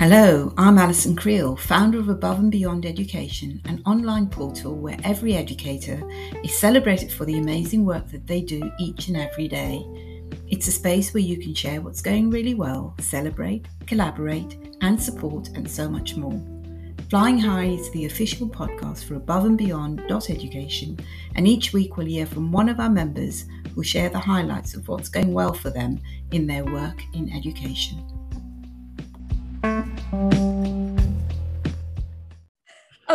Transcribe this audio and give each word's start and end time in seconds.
Hello, 0.00 0.54
I'm 0.56 0.78
Alison 0.78 1.14
Kriel, 1.14 1.58
founder 1.58 1.98
of 1.98 2.08
Above 2.08 2.38
and 2.38 2.50
Beyond 2.50 2.86
Education, 2.86 3.60
an 3.66 3.82
online 3.84 4.28
portal 4.28 4.74
where 4.74 4.96
every 5.04 5.34
educator 5.34 6.00
is 6.42 6.58
celebrated 6.58 7.12
for 7.12 7.26
the 7.26 7.36
amazing 7.36 7.84
work 7.84 8.08
that 8.08 8.26
they 8.26 8.40
do 8.40 8.62
each 8.80 9.08
and 9.08 9.18
every 9.18 9.46
day. 9.46 9.84
It's 10.48 10.68
a 10.68 10.72
space 10.72 11.12
where 11.12 11.22
you 11.22 11.36
can 11.36 11.52
share 11.52 11.82
what's 11.82 12.00
going 12.00 12.30
really 12.30 12.54
well, 12.54 12.94
celebrate, 12.98 13.66
collaborate, 13.86 14.56
and 14.80 14.98
support, 14.98 15.48
and 15.48 15.70
so 15.70 15.86
much 15.86 16.16
more. 16.16 16.42
Flying 17.10 17.38
High 17.38 17.66
is 17.66 17.90
the 17.90 18.06
official 18.06 18.48
podcast 18.48 19.04
for 19.04 19.16
Above 19.16 19.44
and 19.44 19.58
Beyond 19.58 20.00
Education, 20.10 20.98
and 21.34 21.46
each 21.46 21.74
week 21.74 21.98
we'll 21.98 22.06
hear 22.06 22.24
from 22.24 22.50
one 22.50 22.70
of 22.70 22.80
our 22.80 22.88
members 22.88 23.44
who 23.74 23.84
share 23.84 24.08
the 24.08 24.18
highlights 24.18 24.74
of 24.74 24.88
what's 24.88 25.10
going 25.10 25.34
well 25.34 25.52
for 25.52 25.68
them 25.68 26.00
in 26.32 26.46
their 26.46 26.64
work 26.64 27.02
in 27.12 27.30
education. 27.36 28.02
Our 30.12 30.98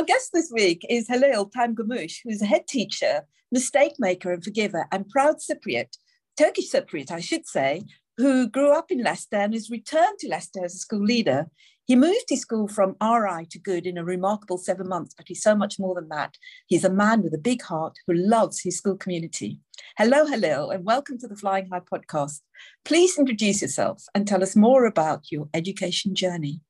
guest 0.06 0.30
this 0.32 0.50
week 0.54 0.86
is 0.90 1.10
Halil 1.10 1.50
Tamgumus, 1.50 2.20
who's 2.24 2.42
a 2.42 2.46
head 2.46 2.68
teacher, 2.68 3.28
mistake 3.52 3.96
maker 4.00 4.32
and 4.32 4.42
forgiver, 4.42 4.88
and 4.94 5.10
proud 5.10 5.40
Cypriot, 5.40 5.98
Turkish 6.38 6.72
Cypriot, 6.72 7.12
I 7.12 7.20
should 7.20 7.46
say, 7.48 7.82
who 8.16 8.48
grew 8.48 8.72
up 8.72 8.92
in 8.92 9.04
Leicester 9.04 9.36
and 9.36 9.54
has 9.54 9.70
returned 9.70 10.20
to 10.20 10.30
Leicester 10.30 10.64
as 10.64 10.74
a 10.74 10.78
school 10.78 11.04
leader. 11.04 11.48
He 11.84 11.98
moved 11.98 12.30
his 12.30 12.40
school 12.40 12.70
from 12.70 12.96
RI 13.02 13.46
to 13.52 13.60
good 13.60 13.86
in 13.86 13.98
a 13.98 14.06
remarkable 14.06 14.58
seven 14.58 14.88
months, 14.88 15.14
but 15.18 15.28
he's 15.28 15.44
so 15.44 15.54
much 15.54 15.78
more 15.78 15.96
than 15.96 16.08
that. 16.10 16.38
He's 16.68 16.86
a 16.86 16.90
man 16.90 17.24
with 17.24 17.34
a 17.34 17.38
big 17.38 17.62
heart 17.62 17.98
who 18.08 18.14
loves 18.14 18.62
his 18.62 18.78
school 18.78 18.96
community. 18.96 19.60
Hello, 19.98 20.26
Halil, 20.26 20.72
and 20.72 20.86
welcome 20.86 21.18
to 21.18 21.28
the 21.28 21.36
Flying 21.36 21.68
High 21.70 21.82
podcast. 21.82 22.40
Please 22.86 23.20
introduce 23.20 23.62
yourself 23.62 24.06
and 24.16 24.26
tell 24.26 24.42
us 24.42 24.56
more 24.56 24.86
about 24.86 25.30
your 25.30 25.50
education 25.54 26.16
journey. 26.16 26.62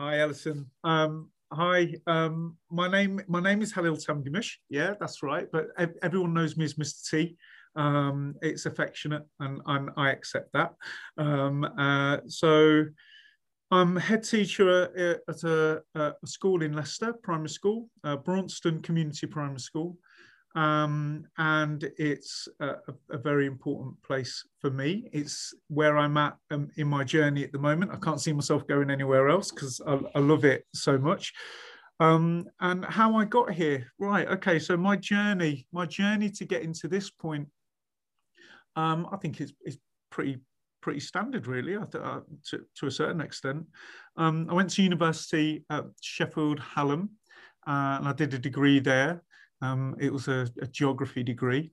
Hi, 0.00 0.20
Alison. 0.20 0.70
Um, 0.84 1.28
hi, 1.52 1.92
um, 2.06 2.56
my 2.70 2.86
name 2.86 3.20
my 3.26 3.40
name 3.40 3.62
is 3.62 3.72
Halil 3.72 3.96
Tamgumus. 3.96 4.48
Yeah, 4.68 4.94
that's 5.00 5.24
right. 5.24 5.48
But 5.50 5.70
everyone 6.04 6.34
knows 6.34 6.56
me 6.56 6.66
as 6.66 6.74
Mr. 6.74 7.10
T. 7.10 7.36
Um, 7.74 8.36
it's 8.40 8.66
affectionate, 8.66 9.24
and, 9.40 9.60
I 9.96 10.10
accept 10.10 10.52
that. 10.52 10.74
Um, 11.16 11.64
uh, 11.64 12.18
so. 12.28 12.84
I'm 13.70 13.96
head 13.96 14.24
teacher 14.24 15.20
at 15.28 15.42
a, 15.44 15.82
a, 15.94 16.14
school 16.24 16.62
in 16.62 16.72
Leicester, 16.72 17.12
primary 17.12 17.50
school, 17.50 17.90
uh, 18.02 18.16
Braunstone 18.16 18.80
Community 18.80 19.26
Primary 19.26 19.60
School 19.60 19.98
um, 20.54 21.26
and 21.36 21.90
it's 21.98 22.48
a, 22.60 22.76
a, 23.10 23.18
very 23.18 23.46
important 23.46 24.02
place 24.02 24.44
for 24.60 24.70
me. 24.70 25.08
It's 25.12 25.54
where 25.68 25.98
I'm 25.98 26.16
at 26.16 26.36
um, 26.50 26.70
in 26.76 26.88
my 26.88 27.04
journey 27.04 27.44
at 27.44 27.52
the 27.52 27.58
moment. 27.58 27.92
I 27.92 27.96
can't 27.96 28.20
see 28.20 28.32
myself 28.32 28.66
going 28.66 28.90
anywhere 28.90 29.28
else 29.28 29.50
because 29.50 29.80
I, 29.86 30.00
I, 30.14 30.18
love 30.20 30.44
it 30.44 30.64
so 30.74 30.96
much. 30.96 31.34
Um, 32.00 32.46
and 32.60 32.84
how 32.84 33.16
I 33.16 33.26
got 33.26 33.52
here, 33.52 33.86
right? 33.98 34.26
Okay, 34.28 34.58
so 34.58 34.76
my 34.76 34.96
journey, 34.96 35.66
my 35.70 35.84
journey 35.84 36.30
to 36.30 36.44
get 36.44 36.62
into 36.62 36.88
this 36.88 37.10
point, 37.10 37.48
um, 38.74 39.06
I 39.12 39.16
think 39.18 39.40
is 39.40 39.52
pretty 40.10 40.38
pretty 40.80 41.00
standard, 41.00 41.46
really, 41.46 41.76
uh, 41.76 41.84
to, 41.90 42.64
to 42.76 42.86
a 42.86 42.90
certain 42.90 43.20
extent. 43.20 43.66
Um, 44.16 44.46
I 44.48 44.54
went 44.54 44.70
to 44.70 44.82
university 44.82 45.64
at 45.70 45.84
Sheffield 46.00 46.60
Hallam, 46.60 47.10
uh, 47.66 47.98
and 47.98 48.08
I 48.08 48.12
did 48.12 48.32
a 48.32 48.38
degree 48.38 48.78
there. 48.78 49.22
Um, 49.60 49.96
it 49.98 50.12
was 50.12 50.28
a, 50.28 50.48
a, 50.62 50.66
geography 50.66 51.22
degree. 51.24 51.70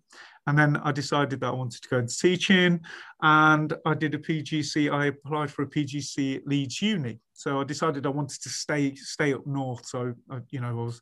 And 0.47 0.58
then 0.58 0.78
I 0.78 0.91
decided 0.91 1.39
that 1.39 1.47
I 1.47 1.52
wanted 1.52 1.83
to 1.83 1.89
go 1.89 2.00
into 2.00 2.17
teaching 2.17 2.81
and 3.22 3.73
I 3.86 3.94
did 3.94 4.16
a 4.16 4.17
PGC. 4.17 4.91
I 4.91 5.08
applied 5.08 5.52
for 5.52 5.64
a 5.64 5.67
PGC 5.67 6.38
at 6.38 6.47
Leeds 6.47 6.81
Uni. 6.81 7.19
So 7.33 7.61
I 7.61 7.63
decided 7.63 8.06
I 8.06 8.09
wanted 8.09 8.41
to 8.41 8.50
stay 8.50 8.96
stay 8.96 9.34
up 9.34 9.46
north. 9.46 9.85
So, 9.85 10.13
I, 10.31 10.40
you 10.50 10.62
know, 10.62 10.69
I 10.69 10.84
was 10.84 11.00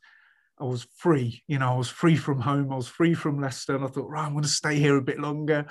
I 0.60 0.64
was 0.64 0.86
free, 0.96 1.42
you 1.48 1.58
know, 1.58 1.72
I 1.72 1.76
was 1.76 1.88
free 1.88 2.16
from 2.16 2.40
home. 2.40 2.72
I 2.72 2.76
was 2.76 2.86
free 2.86 3.14
from 3.14 3.40
Leicester. 3.40 3.74
And 3.74 3.84
I 3.84 3.88
thought, 3.88 4.08
right, 4.08 4.24
I'm 4.24 4.32
going 4.32 4.44
to 4.44 4.48
stay 4.48 4.76
here 4.76 4.96
a 4.96 5.02
bit 5.02 5.18
longer. 5.18 5.66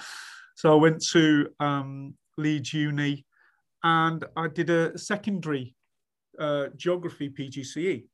So 0.56 0.74
I 0.74 0.75
went 0.75 1.03
to 1.12 1.47
um, 1.59 2.16
Leeds 2.38 2.74
Uni 2.74 3.25
and 3.84 4.25
I 4.35 4.47
did 4.47 4.69
a 4.69 4.97
secondary 4.97 5.75
uh, 6.40 6.68
geography 6.75 7.30
PGCE 7.30 8.06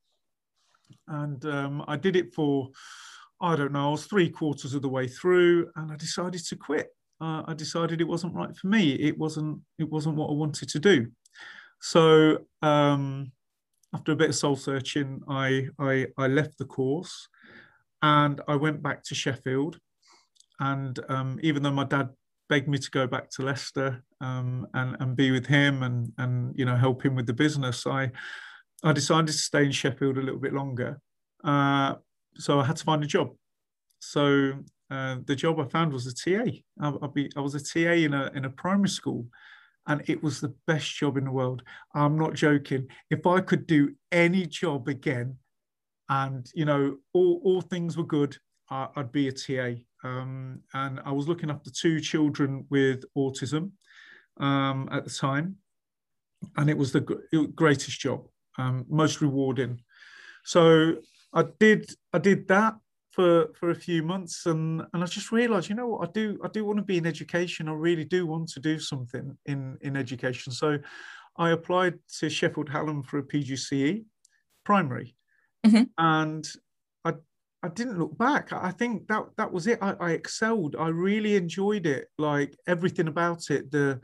and 1.08 1.44
um, 1.46 1.84
I 1.88 1.98
did 1.98 2.16
it 2.16 2.34
for 2.34 2.70
I 3.42 3.56
don't 3.56 3.72
know, 3.72 3.88
I 3.88 3.92
was 3.92 4.06
three 4.06 4.30
quarters 4.30 4.74
of 4.74 4.82
the 4.82 4.90
way 4.90 5.08
through, 5.08 5.72
and 5.76 5.92
I 5.92 5.96
decided 5.96 6.46
to 6.46 6.56
quit. 6.56 6.88
Uh, 7.22 7.44
I 7.48 7.54
decided 7.54 8.02
it 8.02 8.08
wasn't 8.08 8.36
right 8.36 8.56
for 8.56 8.68
me. 8.68 8.92
It 8.94 9.18
wasn't 9.18 9.62
it 9.78 9.90
wasn't 9.90 10.16
what 10.16 10.30
I 10.30 10.34
wanted 10.34 10.70
to 10.70 10.80
do. 10.80 11.08
So 11.82 12.40
um, 12.62 13.32
after 13.94 14.12
a 14.12 14.16
bit 14.16 14.30
of 14.30 14.36
soul 14.36 14.56
searching, 14.56 15.22
I, 15.28 15.68
I 15.80 16.08
I 16.18 16.28
left 16.28 16.58
the 16.58 16.66
course, 16.66 17.28
and 18.02 18.42
I 18.48 18.56
went 18.56 18.84
back 18.84 19.04
to 19.06 19.16
Sheffield. 19.16 19.80
And 20.60 21.00
um, 21.08 21.40
even 21.42 21.64
though 21.64 21.72
my 21.72 21.86
dad 21.86 22.10
begged 22.50 22.68
me 22.68 22.78
to 22.78 22.92
go 22.92 23.08
back 23.08 23.30
to 23.30 23.44
Leicester 23.44 24.04
um, 24.20 24.68
and 24.74 24.98
and 25.00 25.16
be 25.16 25.32
with 25.32 25.46
him 25.46 25.84
and 25.84 26.12
and 26.18 26.58
you 26.58 26.66
know 26.66 26.76
help 26.76 27.04
him 27.04 27.16
with 27.16 27.26
the 27.26 27.34
business, 27.34 27.88
I 27.88 28.12
I 28.84 28.94
decided 28.94 29.28
to 29.28 29.34
stay 29.34 29.66
in 29.66 29.72
Sheffield 29.72 30.18
a 30.18 30.22
little 30.22 30.40
bit 30.40 30.54
longer. 30.54 31.02
Uh, 31.44 31.96
so 32.36 32.60
I 32.60 32.66
had 32.66 32.78
to 32.78 32.84
find 32.84 33.04
a 33.04 33.08
job. 33.08 33.32
So 34.00 34.54
uh, 34.90 35.18
the 35.26 35.36
job 35.36 35.60
I 35.60 35.66
found 35.66 35.92
was 35.92 36.08
a 36.08 36.14
TA. 36.14 36.50
I, 36.80 37.08
be, 37.14 37.30
I 37.36 37.42
was 37.42 37.56
a 37.56 37.64
TA 37.64 37.92
in 37.92 38.14
a, 38.14 38.32
in 38.34 38.46
a 38.46 38.50
primary 38.50 38.90
school 38.90 39.26
and 39.88 40.02
it 40.08 40.24
was 40.24 40.40
the 40.40 40.54
best 40.68 40.96
job 40.96 41.18
in 41.18 41.26
the 41.26 41.32
world. 41.32 41.64
I'm 41.94 42.18
not 42.18 42.34
joking. 42.34 42.88
If 43.10 43.26
I 43.26 43.42
could 43.42 43.68
do 43.68 43.96
any 44.12 44.46
job 44.46 44.88
again 44.88 45.38
and, 46.08 46.50
you 46.54 46.66
know, 46.66 46.98
all, 47.14 47.42
all 47.44 47.62
things 47.62 47.98
were 47.98 48.06
good, 48.06 48.38
I, 48.70 48.88
would 48.96 49.12
be 49.12 49.28
a 49.28 49.32
TA. 49.32 49.82
Um, 50.04 50.62
and 50.74 51.02
I 51.06 51.12
was 51.12 51.28
looking 51.28 51.50
after 51.50 51.70
two 51.72 52.00
children 52.00 52.66
with 52.70 53.04
autism 53.18 53.72
um, 54.38 54.88
at 54.92 55.04
the 55.04 55.12
time. 55.12 55.58
And 56.56 56.70
it 56.70 56.78
was 56.78 56.94
the 56.94 57.02
greatest 57.56 58.00
job 58.00 58.26
um, 58.59 58.86
most 58.90 59.22
rewarding. 59.22 59.81
So 60.44 60.96
I 61.34 61.46
did 61.59 61.90
I 62.14 62.20
did 62.20 62.47
that 62.50 62.75
for 63.12 63.47
for 63.53 63.70
a 63.72 63.75
few 63.75 64.03
months, 64.03 64.46
and 64.46 64.84
and 64.94 65.03
I 65.03 65.06
just 65.06 65.31
realised, 65.31 65.70
you 65.70 65.75
know 65.75 65.88
what, 65.88 66.08
I 66.08 66.12
do 66.12 66.40
I 66.44 66.47
do 66.50 66.66
want 66.66 66.78
to 66.78 66.84
be 66.84 66.98
in 66.98 67.06
education. 67.06 67.69
I 67.69 67.74
really 67.74 68.06
do 68.06 68.28
want 68.28 68.50
to 68.50 68.59
do 68.59 68.80
something 68.80 69.38
in 69.46 69.78
in 69.81 69.96
education. 69.96 70.52
So 70.52 70.78
I 71.38 71.52
applied 71.52 71.96
to 72.19 72.30
Sheffield 72.30 72.69
Hallam 72.69 73.03
for 73.03 73.19
a 73.19 73.24
PGCE 73.24 74.03
primary, 74.66 75.16
mm-hmm. 75.66 75.84
and 75.98 76.48
I 77.06 77.14
I 77.64 77.69
didn't 77.69 78.00
look 78.00 78.18
back. 78.18 78.52
I 78.52 78.72
think 78.72 79.08
that 79.08 79.24
that 79.38 79.52
was 79.52 79.68
it. 79.68 79.80
I, 79.81 79.94
I 80.00 80.12
excelled. 80.12 80.75
I 80.78 80.90
really 80.90 81.36
enjoyed 81.36 81.86
it. 81.86 82.08
Like 82.18 82.56
everything 82.68 83.08
about 83.08 83.50
it. 83.50 83.72
The 83.72 84.02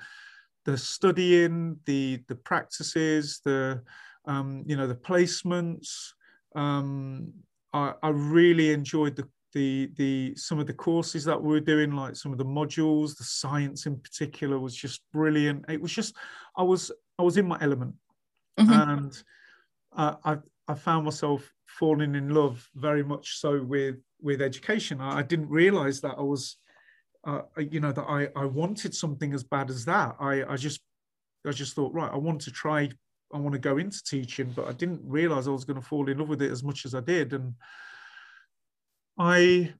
the 0.66 0.78
studying, 0.78 1.80
the 1.86 2.24
the 2.28 2.36
practices, 2.36 3.40
the 3.46 3.82
um, 4.28 4.64
you 4.66 4.76
know, 4.76 4.88
the 4.88 4.96
placements. 4.96 6.12
Um, 6.56 7.34
I, 7.74 7.94
I 8.02 8.10
really 8.10 8.72
enjoyed 8.72 9.16
the 9.16 9.28
the 9.56 9.90
the 9.96 10.36
some 10.36 10.60
of 10.60 10.68
the 10.68 10.74
courses 10.74 11.24
that 11.24 11.42
we 11.42 11.50
were 11.50 11.60
doing 11.62 11.92
like 11.92 12.16
some 12.16 12.32
of 12.32 12.38
the 12.38 12.46
modules 12.46 13.18
the 13.18 13.24
science 13.24 13.88
in 13.88 13.98
particular 13.98 14.60
was 14.60 14.76
just 14.76 15.02
brilliant 15.14 15.66
it 15.70 15.82
was 15.82 15.94
just 15.94 16.14
i 16.58 16.62
was 16.62 16.92
i 17.18 17.24
was 17.24 17.38
in 17.38 17.48
my 17.48 17.58
element 17.62 17.96
mm-hmm. 18.60 18.90
and 18.90 19.24
uh, 19.96 20.16
i 20.26 20.38
i 20.68 20.74
found 20.74 21.06
myself 21.06 21.50
falling 21.66 22.16
in 22.16 22.30
love 22.30 22.70
very 22.76 23.04
much 23.04 23.38
so 23.38 23.64
with 23.64 23.96
with 24.22 24.42
education 24.42 25.00
i, 25.00 25.20
I 25.20 25.22
didn't 25.24 25.50
realize 25.50 26.02
that 26.02 26.16
i 26.18 26.22
was 26.22 26.58
uh, 27.26 27.42
you 27.58 27.80
know 27.80 27.94
that 27.94 28.04
i 28.04 28.28
i 28.36 28.46
wanted 28.46 28.94
something 28.94 29.34
as 29.34 29.44
bad 29.44 29.70
as 29.70 29.86
that 29.86 30.16
i 30.20 30.44
i 30.44 30.58
just 30.58 30.82
i 31.48 31.52
just 31.52 31.76
thought 31.76 31.94
right 31.94 32.12
i 32.12 32.18
want 32.18 32.42
to 32.42 32.52
try 32.52 32.90
I 33.34 33.38
want 33.38 33.54
to 33.54 33.60
go 33.60 33.78
into 33.78 34.04
teaching, 34.04 34.52
but 34.56 34.68
I 34.68 34.72
didn't 34.72 35.02
realize 35.04 35.48
I 35.48 35.52
was 35.52 35.66
going 35.66 35.80
to 35.80 35.86
fall 35.86 36.10
in 36.10 36.18
love 36.18 36.30
with 36.30 36.42
it 36.42 36.52
as 36.52 36.64
much 36.64 36.86
as 36.86 36.96
I 36.96 37.02
did. 37.02 37.34
And 37.34 37.54
I, 39.18 39.74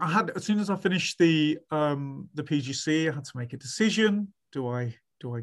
I 0.00 0.10
had 0.10 0.30
as 0.30 0.44
soon 0.44 0.58
as 0.58 0.70
I 0.70 0.76
finished 0.76 1.18
the 1.18 1.58
um, 1.70 2.28
the 2.34 2.42
PGC, 2.42 3.10
I 3.10 3.14
had 3.14 3.24
to 3.24 3.36
make 3.36 3.52
a 3.52 3.58
decision. 3.58 4.32
Do 4.52 4.68
I 4.68 4.94
do 5.20 5.36
I 5.36 5.42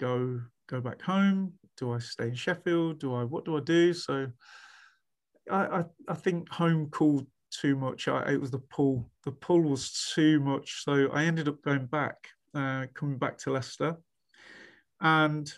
go 0.00 0.40
go 0.68 0.80
back 0.80 1.02
home? 1.02 1.54
Do 1.76 1.92
I 1.92 1.98
stay 1.98 2.28
in 2.28 2.34
Sheffield? 2.34 3.00
Do 3.00 3.14
I 3.14 3.24
what 3.24 3.44
do 3.44 3.56
I 3.56 3.60
do? 3.60 3.92
So 3.92 4.28
I 5.50 5.56
I, 5.66 5.84
I 6.08 6.14
think 6.14 6.48
home 6.48 6.88
called 6.90 7.26
too 7.50 7.76
much. 7.76 8.08
I, 8.08 8.32
it 8.32 8.40
was 8.40 8.50
the 8.50 8.58
pull. 8.58 9.10
The 9.24 9.32
pull 9.32 9.62
was 9.62 10.10
too 10.14 10.40
much. 10.40 10.84
So 10.84 11.08
I 11.12 11.24
ended 11.24 11.48
up 11.48 11.62
going 11.62 11.86
back, 11.86 12.28
uh, 12.54 12.86
coming 12.94 13.18
back 13.18 13.38
to 13.38 13.52
Leicester, 13.52 13.96
and 15.00 15.50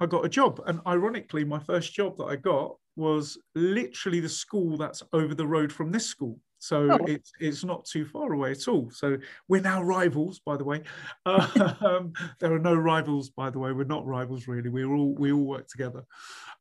I 0.00 0.06
got 0.06 0.24
a 0.24 0.28
job. 0.28 0.60
And 0.66 0.80
ironically, 0.86 1.44
my 1.44 1.58
first 1.58 1.92
job 1.92 2.16
that 2.18 2.24
I 2.24 2.36
got 2.36 2.76
was 2.96 3.38
literally 3.54 4.20
the 4.20 4.28
school 4.28 4.76
that's 4.76 5.02
over 5.12 5.34
the 5.34 5.46
road 5.46 5.72
from 5.72 5.90
this 5.90 6.06
school. 6.06 6.38
So 6.58 6.90
oh. 6.90 7.04
it's 7.06 7.32
it's 7.38 7.64
not 7.64 7.84
too 7.84 8.04
far 8.04 8.32
away 8.32 8.50
at 8.50 8.66
all. 8.66 8.90
So 8.90 9.16
we're 9.46 9.60
now 9.60 9.82
rivals, 9.82 10.40
by 10.40 10.56
the 10.56 10.64
way. 10.64 10.82
Um, 11.26 12.12
there 12.40 12.52
are 12.52 12.58
no 12.58 12.74
rivals, 12.74 13.30
by 13.30 13.50
the 13.50 13.58
way. 13.58 13.72
We're 13.72 13.84
not 13.84 14.06
rivals 14.06 14.48
really. 14.48 14.68
We 14.68 14.84
all 14.84 15.14
we 15.14 15.32
all 15.32 15.44
work 15.44 15.68
together. 15.68 16.04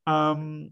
Um, 0.06 0.72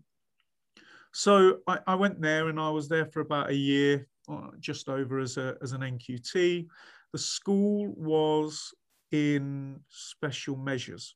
so 1.12 1.60
I, 1.68 1.80
I, 1.88 1.96
went 1.96 2.22
there 2.22 2.50
and 2.50 2.60
I 2.60 2.70
was 2.70 2.90
there 2.90 3.06
for 3.06 3.22
about 3.22 3.50
a 3.50 3.56
year, 3.56 4.08
uh, 4.30 4.50
just 4.60 4.90
over 4.90 5.20
as 5.20 5.38
a 5.38 5.56
as 5.62 5.72
an 5.72 5.82
NQT. 5.82 6.68
The 7.12 7.18
school 7.18 7.94
was 7.96 8.74
in 9.12 9.80
special 9.90 10.58
measures, 10.58 11.16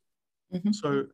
mm-hmm. 0.54 0.72
so 0.72 1.06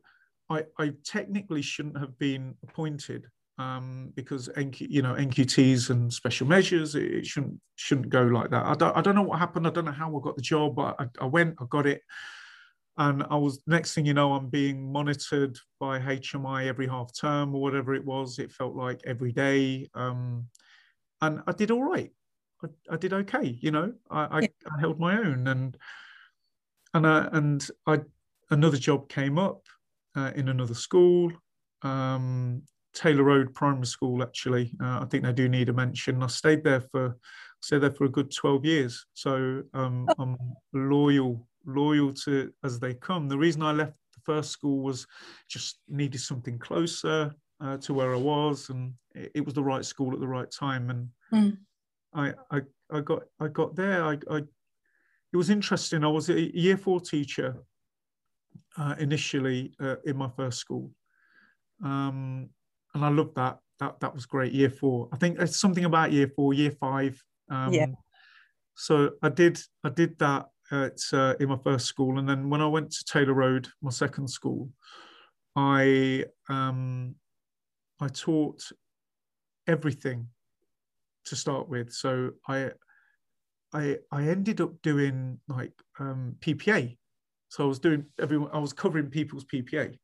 I, 0.48 0.64
I 0.78 0.92
technically 1.04 1.62
shouldn't 1.62 1.98
have 1.98 2.18
been 2.18 2.54
appointed 2.62 3.26
um, 3.58 4.12
because 4.14 4.48
NQ, 4.56 4.86
you 4.90 5.02
know 5.02 5.14
NQTs 5.14 5.90
and 5.90 6.12
special 6.12 6.46
measures 6.46 6.94
it, 6.94 7.10
it, 7.10 7.26
shouldn't 7.26 7.58
shouldn't 7.76 8.10
go 8.10 8.22
like 8.22 8.50
that. 8.50 8.66
I 8.66 8.74
don't 8.74 8.96
I 8.96 9.00
don't 9.00 9.14
know 9.14 9.22
what 9.22 9.38
happened. 9.38 9.66
I 9.66 9.70
don't 9.70 9.86
know 9.86 9.92
how 9.92 10.16
I 10.16 10.20
got 10.22 10.36
the 10.36 10.42
job, 10.42 10.76
but 10.76 10.96
I, 10.98 11.06
I 11.20 11.26
went, 11.26 11.56
I 11.60 11.64
got 11.70 11.86
it, 11.86 12.02
and 12.98 13.24
I 13.30 13.36
was 13.36 13.62
next 13.66 13.94
thing 13.94 14.06
you 14.06 14.14
know 14.14 14.34
I'm 14.34 14.48
being 14.48 14.92
monitored 14.92 15.58
by 15.80 15.98
HMI 15.98 16.66
every 16.66 16.86
half 16.86 17.10
term 17.18 17.54
or 17.54 17.62
whatever 17.62 17.94
it 17.94 18.04
was. 18.04 18.38
It 18.38 18.52
felt 18.52 18.74
like 18.74 19.00
every 19.06 19.32
day, 19.32 19.88
um, 19.94 20.46
and 21.22 21.40
I 21.46 21.52
did 21.52 21.70
all 21.70 21.82
right. 21.82 22.12
I, 22.62 22.94
I 22.94 22.96
did 22.96 23.12
okay. 23.12 23.58
You 23.60 23.70
know, 23.70 23.92
I, 24.10 24.20
I, 24.20 24.38
I 24.40 24.80
held 24.80 25.00
my 25.00 25.18
own, 25.18 25.48
and 25.48 25.76
and 26.92 27.06
I, 27.06 27.28
and 27.32 27.66
I 27.86 28.00
another 28.50 28.76
job 28.76 29.08
came 29.08 29.38
up 29.38 29.62
uh, 30.16 30.32
in 30.34 30.48
another 30.48 30.74
school. 30.74 31.30
Um, 31.82 32.62
Taylor 32.94 33.24
Road 33.24 33.54
Primary 33.54 33.86
School, 33.86 34.22
actually. 34.22 34.74
Uh, 34.82 35.00
I 35.02 35.06
think 35.10 35.22
they 35.22 35.32
do 35.32 35.48
need 35.48 35.68
a 35.68 35.72
mention. 35.72 36.22
I 36.22 36.28
stayed 36.28 36.64
there 36.64 36.80
for 36.80 37.16
stayed 37.60 37.82
there 37.82 37.92
for 37.92 38.04
a 38.04 38.08
good 38.08 38.34
12 38.34 38.64
years. 38.64 39.06
So 39.14 39.62
um, 39.74 40.08
oh. 40.08 40.14
I'm 40.18 40.36
loyal, 40.72 41.46
loyal 41.66 42.12
to 42.24 42.52
as 42.64 42.78
they 42.80 42.94
come. 42.94 43.28
The 43.28 43.38
reason 43.38 43.62
I 43.62 43.72
left 43.72 43.96
the 44.14 44.20
first 44.24 44.50
school 44.50 44.82
was 44.82 45.06
just 45.48 45.80
needed 45.88 46.20
something 46.20 46.58
closer 46.58 47.34
uh, 47.60 47.76
to 47.78 47.94
where 47.94 48.14
I 48.14 48.18
was, 48.18 48.68
and 48.70 48.92
it, 49.14 49.32
it, 49.36 49.44
was 49.44 49.54
the 49.54 49.62
right 49.62 49.84
school 49.84 50.12
at 50.12 50.20
the 50.20 50.28
right 50.28 50.50
time. 50.50 50.90
And 50.90 51.08
mm. 51.32 51.56
I, 52.14 52.34
I, 52.50 52.60
I 52.90 53.00
got, 53.00 53.22
I 53.40 53.48
got 53.48 53.74
there. 53.74 54.04
I, 54.04 54.18
I, 54.30 54.36
it 55.32 55.36
was 55.36 55.50
interesting. 55.50 56.04
I 56.04 56.08
was 56.08 56.28
a 56.28 56.56
year 56.56 56.76
four 56.76 57.00
teacher 57.00 57.56
uh, 58.76 58.94
initially 58.98 59.74
uh, 59.80 59.96
in 60.04 60.16
my 60.16 60.28
first 60.36 60.58
school. 60.58 60.90
Um, 61.84 62.50
and 62.94 63.04
I 63.04 63.08
loved 63.08 63.36
that. 63.36 63.58
That 63.78 64.00
that 64.00 64.14
was 64.14 64.26
great. 64.26 64.52
Year 64.52 64.70
four. 64.70 65.08
I 65.12 65.16
think 65.16 65.38
it's 65.38 65.60
something 65.60 65.84
about 65.84 66.12
year 66.12 66.30
four, 66.34 66.54
year 66.54 66.70
five. 66.70 67.22
Um, 67.50 67.72
yeah. 67.72 67.86
So 68.74 69.10
I 69.22 69.28
did 69.28 69.60
I 69.84 69.90
did 69.90 70.18
that 70.18 70.46
at 70.70 70.98
uh, 71.12 71.34
in 71.40 71.48
my 71.48 71.58
first 71.62 71.86
school, 71.86 72.18
and 72.18 72.28
then 72.28 72.48
when 72.50 72.60
I 72.60 72.66
went 72.66 72.90
to 72.92 73.04
Taylor 73.04 73.34
Road, 73.34 73.68
my 73.82 73.90
second 73.90 74.28
school, 74.28 74.70
I 75.54 76.24
um, 76.48 77.16
I 78.00 78.08
taught 78.08 78.62
everything 79.66 80.28
to 81.26 81.36
start 81.36 81.68
with. 81.68 81.92
So 81.92 82.30
I 82.48 82.70
I 83.72 83.98
I 84.10 84.22
ended 84.28 84.60
up 84.60 84.80
doing 84.82 85.40
like 85.48 85.72
um, 85.98 86.36
PPA. 86.40 86.96
So 87.48 87.64
I 87.64 87.66
was 87.66 87.78
doing 87.78 88.06
everyone. 88.20 88.50
I 88.52 88.58
was 88.58 88.72
covering 88.72 89.08
people's 89.08 89.44
PPA 89.44 89.96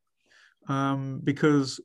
um, 0.69 1.21
because 1.25 1.81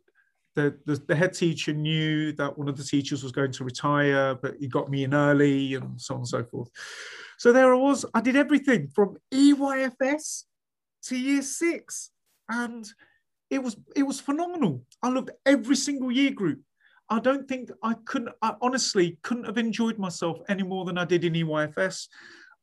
the, 0.55 0.75
the, 0.85 0.95
the, 1.07 1.15
head 1.15 1.33
teacher 1.33 1.71
knew 1.71 2.31
that 2.33 2.57
one 2.57 2.67
of 2.67 2.77
the 2.77 2.83
teachers 2.83 3.21
was 3.21 3.31
going 3.31 3.51
to 3.51 3.63
retire, 3.63 4.33
but 4.35 4.55
he 4.59 4.67
got 4.67 4.89
me 4.89 5.03
in 5.03 5.13
early 5.13 5.75
and 5.75 6.01
so 6.01 6.15
on 6.15 6.21
and 6.21 6.27
so 6.27 6.43
forth. 6.43 6.69
So 7.37 7.53
there 7.53 7.73
I 7.73 7.77
was. 7.77 8.05
I 8.13 8.21
did 8.21 8.35
everything 8.35 8.87
from 8.87 9.17
EYFS 9.31 10.43
to 11.03 11.15
year 11.17 11.43
six, 11.43 12.09
and 12.49 12.87
it 13.51 13.61
was 13.61 13.77
it 13.95 14.03
was 14.03 14.19
phenomenal. 14.19 14.83
I 15.03 15.09
loved 15.09 15.29
every 15.45 15.75
single 15.75 16.11
year 16.11 16.31
group. 16.31 16.61
I 17.09 17.19
don't 17.19 17.47
think 17.47 17.69
I 17.83 17.93
couldn't. 18.05 18.33
I 18.41 18.55
honestly 18.61 19.19
couldn't 19.21 19.45
have 19.45 19.59
enjoyed 19.59 19.99
myself 19.99 20.39
any 20.49 20.63
more 20.63 20.85
than 20.85 20.97
I 20.97 21.05
did 21.05 21.23
in 21.23 21.33
EYFS. 21.33 22.07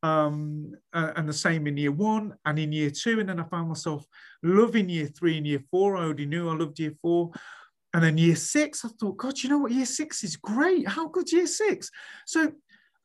Um, 0.04 0.74
uh, 0.92 1.12
and 1.16 1.26
the 1.26 1.32
same 1.32 1.66
in 1.66 1.78
year 1.78 1.90
one 1.90 2.34
and 2.44 2.58
in 2.58 2.72
year 2.72 2.90
two. 2.90 3.20
And 3.20 3.28
then 3.28 3.40
I 3.40 3.44
found 3.44 3.68
myself 3.68 4.04
loving 4.42 4.90
year 4.90 5.06
three 5.06 5.38
and 5.38 5.46
year 5.46 5.62
four. 5.70 5.96
I 5.96 6.02
already 6.04 6.26
knew 6.26 6.50
I 6.50 6.54
loved 6.54 6.78
year 6.78 6.94
four. 7.00 7.30
And 7.94 8.04
then 8.04 8.18
year 8.18 8.36
six, 8.36 8.84
I 8.84 8.88
thought, 8.88 9.16
God, 9.16 9.38
you 9.40 9.48
know 9.48 9.58
what? 9.58 9.72
Year 9.72 9.86
six 9.86 10.22
is 10.22 10.36
great. 10.36 10.86
How 10.86 11.08
good 11.08 11.32
year 11.32 11.46
six? 11.46 11.90
So 12.26 12.52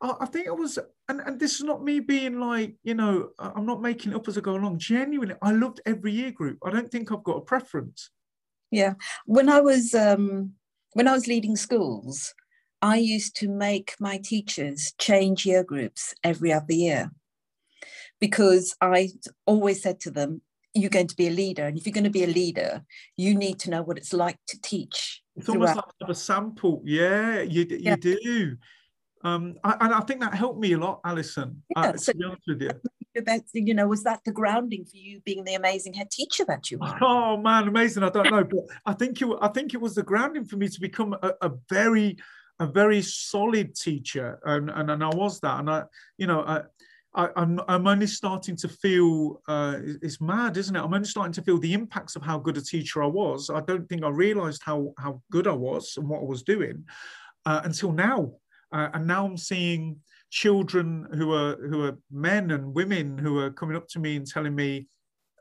I 0.01 0.25
think 0.25 0.48
it 0.48 0.57
was, 0.57 0.80
and, 1.07 1.22
and 1.25 1.40
this 1.40 1.56
is 1.56 1.63
not 1.63 1.84
me 1.84 2.00
being 2.00 2.40
like, 2.40 2.75
you 2.84 2.96
know, 2.96 3.30
I'm 3.38 3.66
not 3.66 3.81
making 3.81 4.12
it 4.12 4.16
up 4.16 4.28
as 4.28 4.38
I 4.38 4.42
go 4.42 4.56
along. 4.56 4.80
Genuinely, 4.80 5.36
I 5.42 5.52
loved 5.52 5.81
every 5.86 6.12
year 6.12 6.31
group. 6.31 6.57
I 6.66 6.69
don't 6.69 6.90
think 6.90 7.12
I've 7.12 7.24
got 7.24 7.38
a 7.38 7.42
preference. 7.42 8.10
Yeah. 8.72 8.94
When 9.25 9.48
I 9.50 9.62
was 9.62 9.94
um, 9.94 10.54
when 10.94 11.07
I 11.07 11.13
was 11.13 11.28
leading 11.28 11.56
schools, 11.56 12.34
I 12.81 12.98
used 12.98 13.36
to 13.38 13.50
make 13.50 13.96
my 14.00 14.18
teachers 14.18 14.94
change 14.98 15.46
year 15.46 15.64
groups 15.64 16.14
every 16.24 16.54
other 16.54 16.74
year 16.74 17.12
because 18.20 18.76
I 18.80 19.10
always 19.46 19.81
said 19.81 20.00
to 20.02 20.12
them, 20.12 20.42
you're 20.74 20.90
going 20.90 21.08
to 21.08 21.16
be 21.16 21.28
a 21.28 21.31
leader. 21.31 21.66
And 21.66 21.78
if 21.78 21.86
you're 21.86 21.94
going 21.94 22.04
to 22.04 22.10
be 22.10 22.24
a 22.24 22.28
leader, 22.28 22.84
you 23.18 23.36
need 23.36 23.60
to 23.60 23.70
know 23.70 23.81
what 23.81 23.98
it's 23.98 24.14
like 24.14 24.38
to 24.48 24.62
teach. 24.62 25.22
It's 25.36 25.50
almost 25.50 25.76
like 25.76 26.10
a 26.10 26.16
sample. 26.16 26.81
Yeah, 26.86 27.42
you, 27.42 27.66
you 27.70 27.80
yeah. 27.80 27.96
do. 27.96 28.58
Um, 29.24 29.56
I, 29.64 29.76
and 29.81 29.94
I 29.94 30.00
think 30.02 30.22
that 30.22 30.34
helped 30.34 30.60
me 30.60 30.74
a 30.74 30.78
lot, 30.78 31.02
Alison. 31.04 31.64
Yeah, 31.76 31.81
uh, 31.81 31.98
so, 31.98 32.12
to 32.12 32.18
be 32.18 32.24
honest 32.24 32.44
with 32.48 32.62
you. 32.62 32.72
About, 33.18 33.42
you 33.54 33.74
know, 33.74 33.88
was 33.88 34.04
that 34.04 34.22
the 34.24 34.31
grounding 34.31 34.86
for 34.86 34.96
you 34.96 35.20
being 35.26 35.44
the 35.44 35.56
amazing 35.56 35.94
head 35.94 36.12
teacher 36.12 36.46
that 36.46 36.72
you 36.72 36.78
are? 36.81 36.98
Oh 37.02 37.36
man, 37.36 37.68
amazing! 37.68 38.04
I 38.04 38.10
don't 38.10 38.30
know, 38.31 38.44
but 38.44 38.64
I 38.86 38.94
think 38.94 39.20
you, 39.20 39.38
I 39.42 39.50
think 39.50 39.74
it 39.74 39.81
was 39.81 39.96
the 39.96 40.04
grounding 40.04 40.46
for 40.46 40.56
me 40.56 40.70
to 40.70 40.80
become 40.80 41.14
a, 41.22 41.34
a 41.42 41.52
very, 41.70 42.18
a 42.60 42.68
very 42.68 43.02
solid 43.02 43.76
teacher, 43.76 44.40
and, 44.46 44.70
and 44.70 44.92
and 44.92 45.04
I 45.04 45.10
was 45.10 45.40
that, 45.42 45.60
and 45.60 45.70
I, 45.70 45.84
you 46.18 46.28
know, 46.28 46.42
I, 46.42 46.62
I, 47.16 47.26
am 47.26 47.60
I'm, 47.60 47.62
I'm 47.68 47.88
only 47.88 48.08
starting 48.08 48.56
to 48.58 48.68
feel 48.68 49.42
uh, 49.48 49.78
it's 50.02 50.22
mad, 50.22 50.58
isn't 50.58 50.76
it? 50.76 50.80
I'm 50.80 50.94
only 50.94 51.08
starting 51.08 51.34
to 51.34 51.42
feel 51.42 51.58
the 51.58 51.74
impacts 51.74 52.16
of 52.16 52.22
how 52.22 52.38
good 52.38 52.58
a 52.58 52.62
teacher 52.62 53.04
I 53.04 53.08
was. 53.08 53.50
I 53.50 53.62
don't 53.62 53.88
think 53.88 54.04
I 54.04 54.10
realised 54.10 54.62
how 54.64 54.94
how 54.98 55.22
good 55.32 55.48
I 55.48 55.54
was 55.54 55.98
and 55.98 56.08
what 56.08 56.22
I 56.22 56.26
was 56.26 56.44
doing 56.44 56.86
uh, 57.46 57.62
until 57.64 57.92
now. 57.92 58.32
Uh, 58.72 58.90
and 58.94 59.08
now 59.08 59.26
I'm 59.26 59.38
seeing 59.38 59.98
children 60.30 61.08
who 61.14 61.34
are 61.34 61.56
who 61.56 61.84
are 61.86 61.98
men 62.12 62.52
and 62.52 62.74
women 62.74 63.18
who 63.18 63.40
are 63.40 63.50
coming 63.50 63.76
up 63.76 63.88
to 63.90 64.00
me 64.00 64.16
and 64.16 64.28
telling 64.28 64.54
me, 64.54 64.88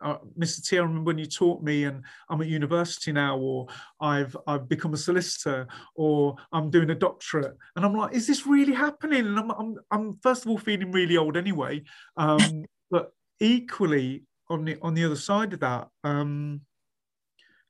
uh, 0.02 0.18
Mr. 0.38 0.66
T, 0.66 0.78
I 0.78 0.82
remember 0.82 1.08
when 1.08 1.18
you 1.18 1.26
taught 1.26 1.62
me, 1.62 1.84
and 1.84 2.02
I'm 2.28 2.40
at 2.40 2.48
university 2.48 3.12
now, 3.12 3.38
or 3.38 3.66
I've 4.00 4.36
I've 4.46 4.68
become 4.68 4.94
a 4.94 4.96
solicitor, 4.96 5.66
or 5.94 6.36
I'm 6.52 6.70
doing 6.70 6.90
a 6.90 6.94
doctorate, 6.94 7.56
and 7.76 7.84
I'm 7.84 7.94
like, 7.94 8.14
is 8.14 8.26
this 8.26 8.46
really 8.46 8.74
happening? 8.74 9.26
And 9.26 9.38
I'm 9.38 9.50
I'm, 9.50 9.76
I'm 9.90 10.18
first 10.22 10.44
of 10.44 10.50
all 10.50 10.58
feeling 10.58 10.92
really 10.92 11.16
old 11.16 11.36
anyway, 11.36 11.82
um, 12.16 12.64
but 12.90 13.12
equally 13.40 14.24
on 14.50 14.64
the 14.64 14.78
on 14.82 14.94
the 14.94 15.04
other 15.04 15.16
side 15.16 15.52
of 15.52 15.60
that, 15.60 15.88
um, 16.04 16.60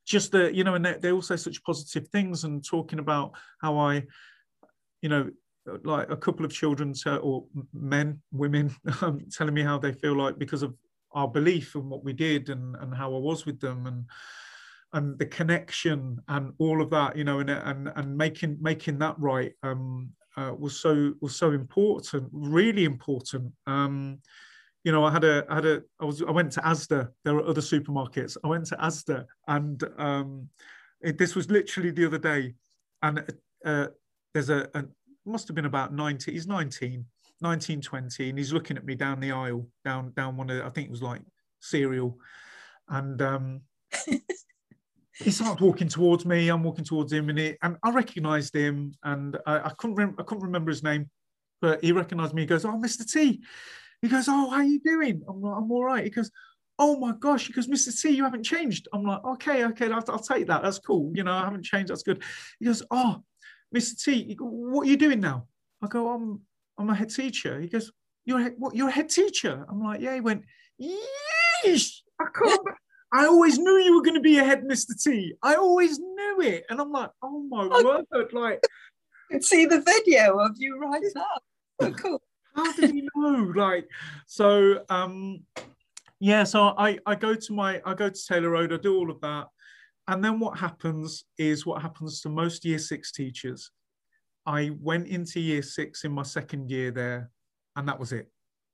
just 0.05 0.31
the 0.31 0.53
you 0.53 0.63
know, 0.63 0.75
and 0.75 0.85
they, 0.85 0.93
they 0.93 1.11
all 1.11 1.21
say 1.21 1.35
such 1.35 1.63
positive 1.63 2.07
things 2.09 2.43
and 2.43 2.65
talking 2.65 2.99
about 2.99 3.33
how 3.61 3.77
I, 3.77 4.03
you 5.01 5.09
know, 5.09 5.29
like 5.83 6.09
a 6.09 6.17
couple 6.17 6.45
of 6.45 6.51
children 6.51 6.93
or 7.21 7.45
men, 7.73 8.21
women, 8.31 8.75
um, 9.01 9.21
telling 9.31 9.53
me 9.53 9.61
how 9.61 9.77
they 9.77 9.93
feel 9.93 10.15
like 10.15 10.37
because 10.37 10.63
of 10.63 10.73
our 11.13 11.27
belief 11.27 11.75
and 11.75 11.89
what 11.89 12.03
we 12.03 12.13
did 12.13 12.49
and, 12.49 12.75
and 12.77 12.93
how 12.93 13.13
I 13.15 13.19
was 13.19 13.45
with 13.45 13.59
them 13.59 13.87
and 13.87 14.05
and 14.93 15.19
the 15.19 15.25
connection 15.25 16.19
and 16.27 16.51
all 16.57 16.81
of 16.81 16.89
that, 16.89 17.15
you 17.15 17.23
know, 17.23 17.39
and 17.39 17.49
and 17.49 17.91
and 17.95 18.17
making 18.17 18.57
making 18.59 18.97
that 18.99 19.15
right 19.19 19.53
um, 19.63 20.09
uh, 20.35 20.53
was 20.57 20.79
so 20.79 21.13
was 21.21 21.35
so 21.35 21.51
important, 21.51 22.29
really 22.31 22.85
important. 22.85 23.51
Um, 23.67 24.19
you 24.83 24.91
know, 24.91 25.03
I 25.03 25.11
had 25.11 25.23
a 25.23 25.45
I 25.49 25.55
had 25.55 25.65
a 25.65 25.81
I 25.99 26.05
was 26.05 26.23
I 26.23 26.31
went 26.31 26.51
to 26.53 26.61
Asda. 26.61 27.09
There 27.23 27.35
are 27.35 27.47
other 27.47 27.61
supermarkets. 27.61 28.37
I 28.43 28.47
went 28.47 28.65
to 28.67 28.77
Asda, 28.77 29.25
and 29.47 29.83
um, 29.97 30.49
it, 31.01 31.17
this 31.17 31.35
was 31.35 31.51
literally 31.51 31.91
the 31.91 32.05
other 32.05 32.17
day, 32.17 32.55
and 33.03 33.23
uh, 33.65 33.87
there's 34.33 34.49
a, 34.49 34.69
a 34.73 34.85
must 35.25 35.47
have 35.47 35.55
been 35.55 35.65
about 35.65 35.93
90. 35.93 36.31
He's 36.31 36.47
19 36.47 37.05
1920, 37.41 38.29
and 38.29 38.37
he's 38.37 38.53
looking 38.53 38.77
at 38.77 38.85
me 38.85 38.95
down 38.95 39.19
the 39.19 39.31
aisle, 39.31 39.67
down 39.85 40.11
down 40.15 40.37
one 40.37 40.49
of 40.49 40.65
I 40.65 40.69
think 40.69 40.87
it 40.87 40.91
was 40.91 41.01
like 41.01 41.21
cereal, 41.59 42.17
and 42.89 43.21
um, 43.21 43.61
he 45.17 45.31
started 45.31 45.61
walking 45.61 45.87
towards 45.87 46.25
me. 46.25 46.49
I'm 46.49 46.63
walking 46.63 46.85
towards 46.85 47.11
him, 47.13 47.29
and, 47.29 47.39
he, 47.39 47.55
and 47.61 47.77
I 47.83 47.91
recognised 47.91 48.55
him, 48.55 48.93
and 49.03 49.37
I, 49.45 49.59
I 49.59 49.69
couldn't 49.77 49.95
rem- 49.95 50.15
I 50.19 50.23
couldn't 50.23 50.43
remember 50.43 50.71
his 50.71 50.83
name, 50.83 51.09
but 51.61 51.83
he 51.83 51.91
recognised 51.91 52.33
me. 52.33 52.43
He 52.43 52.47
goes, 52.47 52.65
"Oh, 52.65 52.79
Mr. 52.79 53.09
T." 53.09 53.41
He 54.01 54.07
goes, 54.07 54.27
"Oh, 54.27 54.49
how 54.49 54.57
are 54.57 54.63
you 54.63 54.79
doing?" 54.79 55.21
I'm 55.27 55.41
like, 55.41 55.57
"I'm 55.57 55.71
all 55.71 55.85
right." 55.85 56.03
He 56.03 56.09
goes, 56.09 56.31
"Oh 56.77 56.97
my 56.99 57.13
gosh!" 57.19 57.47
He 57.47 57.53
goes, 57.53 57.67
"Mr. 57.67 57.99
T, 58.01 58.09
you 58.09 58.23
haven't 58.23 58.43
changed." 58.43 58.87
I'm 58.93 59.03
like, 59.03 59.23
"Okay, 59.23 59.65
okay, 59.65 59.91
I'll, 59.91 60.03
I'll 60.09 60.19
take 60.19 60.47
that. 60.47 60.63
That's 60.63 60.79
cool. 60.79 61.11
You 61.15 61.23
know, 61.23 61.33
I 61.33 61.45
haven't 61.45 61.65
changed. 61.65 61.91
That's 61.91 62.03
good." 62.03 62.21
He 62.59 62.65
goes, 62.65 62.83
"Oh, 62.91 63.23
Mr. 63.75 64.03
T, 64.03 64.35
what 64.39 64.87
are 64.87 64.89
you 64.89 64.97
doing 64.97 65.19
now?" 65.19 65.47
I 65.81 65.87
go, 65.87 66.09
I'm 66.09 66.41
I'm 66.79 66.89
a 66.89 66.95
head 66.95 67.09
teacher. 67.09 67.59
He 67.59 67.67
goes, 67.67 67.91
You're 68.25 68.39
a 68.39 68.43
head, 68.43 68.55
what? 68.57 68.75
You're 68.75 68.89
a 68.89 68.91
head 68.91 69.09
teacher? 69.09 69.65
I'm 69.69 69.83
like, 69.83 70.01
Yeah. 70.01 70.15
He 70.15 70.21
went, 70.21 70.43
Yeesh, 70.81 71.99
I 72.19 72.25
can't. 72.33 72.61
I 73.11 73.25
always 73.25 73.57
knew 73.57 73.77
you 73.79 73.95
were 73.95 74.03
going 74.03 74.15
to 74.15 74.21
be 74.21 74.37
a 74.37 74.43
head, 74.43 74.63
Mr. 74.63 75.01
T. 75.01 75.33
I 75.41 75.55
always 75.55 75.97
knew 75.99 76.41
it. 76.41 76.65
And 76.69 76.79
I'm 76.79 76.91
like, 76.91 77.09
oh 77.23 77.39
my 77.49 77.67
word. 77.67 78.05
Like, 78.33 78.63
can 79.31 79.41
see 79.41 79.65
the 79.65 79.81
video 79.81 80.37
of 80.39 80.51
you 80.57 80.79
right 80.79 81.03
up. 81.15 81.43
So 81.81 81.91
cool. 81.93 82.21
How 82.55 82.71
did 82.73 82.93
you 82.93 83.07
know? 83.15 83.51
Like, 83.55 83.87
so 84.27 84.85
um, 84.89 85.41
yeah, 86.19 86.43
so 86.43 86.75
I, 86.77 86.99
I 87.05 87.15
go 87.15 87.33
to 87.33 87.53
my 87.53 87.81
I 87.85 87.93
go 87.93 88.09
to 88.09 88.25
Taylor 88.27 88.49
Road, 88.49 88.73
I 88.73 88.77
do 88.77 88.97
all 88.97 89.09
of 89.09 89.21
that. 89.21 89.47
And 90.07 90.23
then 90.23 90.39
what 90.39 90.57
happens 90.57 91.25
is 91.37 91.65
what 91.65 91.81
happens 91.81 92.21
to 92.21 92.29
most 92.29 92.65
year 92.65 92.79
six 92.79 93.11
teachers. 93.11 93.71
I 94.49 94.71
went 94.81 95.07
into 95.07 95.39
year 95.39 95.61
six 95.61 96.05
in 96.05 96.11
my 96.11 96.23
second 96.23 96.71
year 96.71 96.89
there, 96.89 97.29
and 97.75 97.87
that 97.87 97.99
was 97.99 98.11
it. 98.13 98.31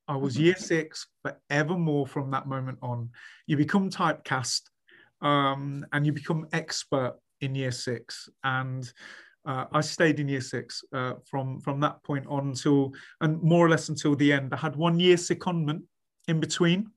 I 0.07 0.15
was 0.15 0.39
year 0.39 0.55
six 0.55 1.05
forevermore 1.21 2.07
from 2.07 2.31
that 2.31 2.47
moment 2.47 2.77
on. 2.81 3.09
You 3.45 3.57
become 3.57 3.89
typecast 3.89 4.61
um, 5.21 5.85
and 5.91 6.05
you 6.05 6.13
become 6.13 6.47
expert 6.53 7.15
in 7.41 7.55
year 7.55 7.71
six. 7.71 8.29
And 8.45 8.89
uh, 9.45 9.65
I 9.73 9.81
stayed 9.81 10.21
in 10.21 10.29
year 10.29 10.39
six 10.39 10.81
uh, 10.93 11.15
from, 11.29 11.59
from 11.59 11.81
that 11.81 12.01
point 12.03 12.25
on 12.27 12.47
until, 12.49 12.93
and 13.19 13.41
more 13.43 13.65
or 13.65 13.69
less 13.69 13.89
until 13.89 14.15
the 14.15 14.31
end. 14.31 14.53
I 14.53 14.57
had 14.57 14.77
one 14.77 14.97
year 14.97 15.17
secondment 15.17 15.81
in 16.29 16.39
between, 16.39 16.89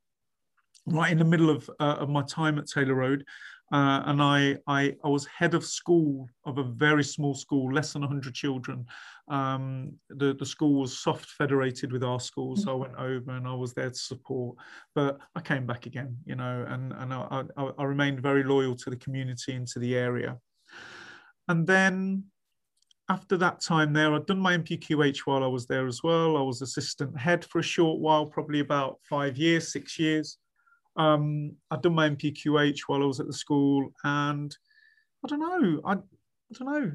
right 0.86 1.10
in 1.10 1.18
the 1.18 1.24
middle 1.24 1.50
of, 1.50 1.68
uh, 1.80 1.96
of 1.98 2.08
my 2.10 2.22
time 2.22 2.58
at 2.58 2.68
Taylor 2.68 2.94
Road. 2.94 3.24
Uh, 3.70 4.02
and 4.06 4.22
I, 4.22 4.56
I, 4.66 4.94
I 5.04 5.08
was 5.08 5.26
head 5.26 5.52
of 5.54 5.64
school 5.64 6.28
of 6.46 6.56
a 6.58 6.62
very 6.62 7.04
small 7.04 7.34
school, 7.34 7.72
less 7.72 7.92
than 7.92 8.02
100 8.02 8.34
children. 8.34 8.86
Um, 9.28 9.92
the, 10.08 10.34
the 10.34 10.46
school 10.46 10.80
was 10.80 10.98
soft 10.98 11.26
federated 11.26 11.92
with 11.92 12.02
our 12.02 12.18
school, 12.18 12.56
so 12.56 12.72
I 12.72 12.74
went 12.74 12.94
over 12.96 13.32
and 13.32 13.46
I 13.46 13.54
was 13.54 13.74
there 13.74 13.90
to 13.90 13.98
support. 13.98 14.56
But 14.94 15.18
I 15.34 15.40
came 15.40 15.66
back 15.66 15.84
again, 15.84 16.16
you 16.24 16.34
know, 16.34 16.64
and, 16.66 16.92
and 16.94 17.12
I, 17.12 17.44
I, 17.56 17.70
I 17.78 17.84
remained 17.84 18.20
very 18.20 18.42
loyal 18.42 18.74
to 18.76 18.90
the 18.90 18.96
community 18.96 19.54
and 19.54 19.66
to 19.68 19.78
the 19.78 19.96
area. 19.96 20.38
And 21.48 21.66
then 21.66 22.24
after 23.10 23.36
that 23.38 23.60
time 23.60 23.92
there, 23.92 24.14
I'd 24.14 24.26
done 24.26 24.38
my 24.38 24.56
NPQH 24.56 25.20
while 25.20 25.42
I 25.42 25.46
was 25.46 25.66
there 25.66 25.86
as 25.86 26.02
well. 26.02 26.36
I 26.36 26.42
was 26.42 26.62
assistant 26.62 27.18
head 27.18 27.44
for 27.44 27.58
a 27.58 27.62
short 27.62 28.00
while, 28.00 28.26
probably 28.26 28.60
about 28.60 28.98
five 29.02 29.36
years, 29.36 29.72
six 29.72 29.98
years. 29.98 30.38
Um, 30.98 31.52
I'd 31.70 31.82
done 31.82 31.94
my 31.94 32.08
NPQH 32.10 32.80
while 32.86 33.02
I 33.02 33.06
was 33.06 33.20
at 33.20 33.26
the 33.26 33.32
school, 33.32 33.88
and 34.04 34.54
I 35.24 35.28
don't 35.28 35.40
know, 35.40 35.80
I, 35.84 35.92
I 35.92 36.58
don't 36.58 36.72
know, 36.72 36.92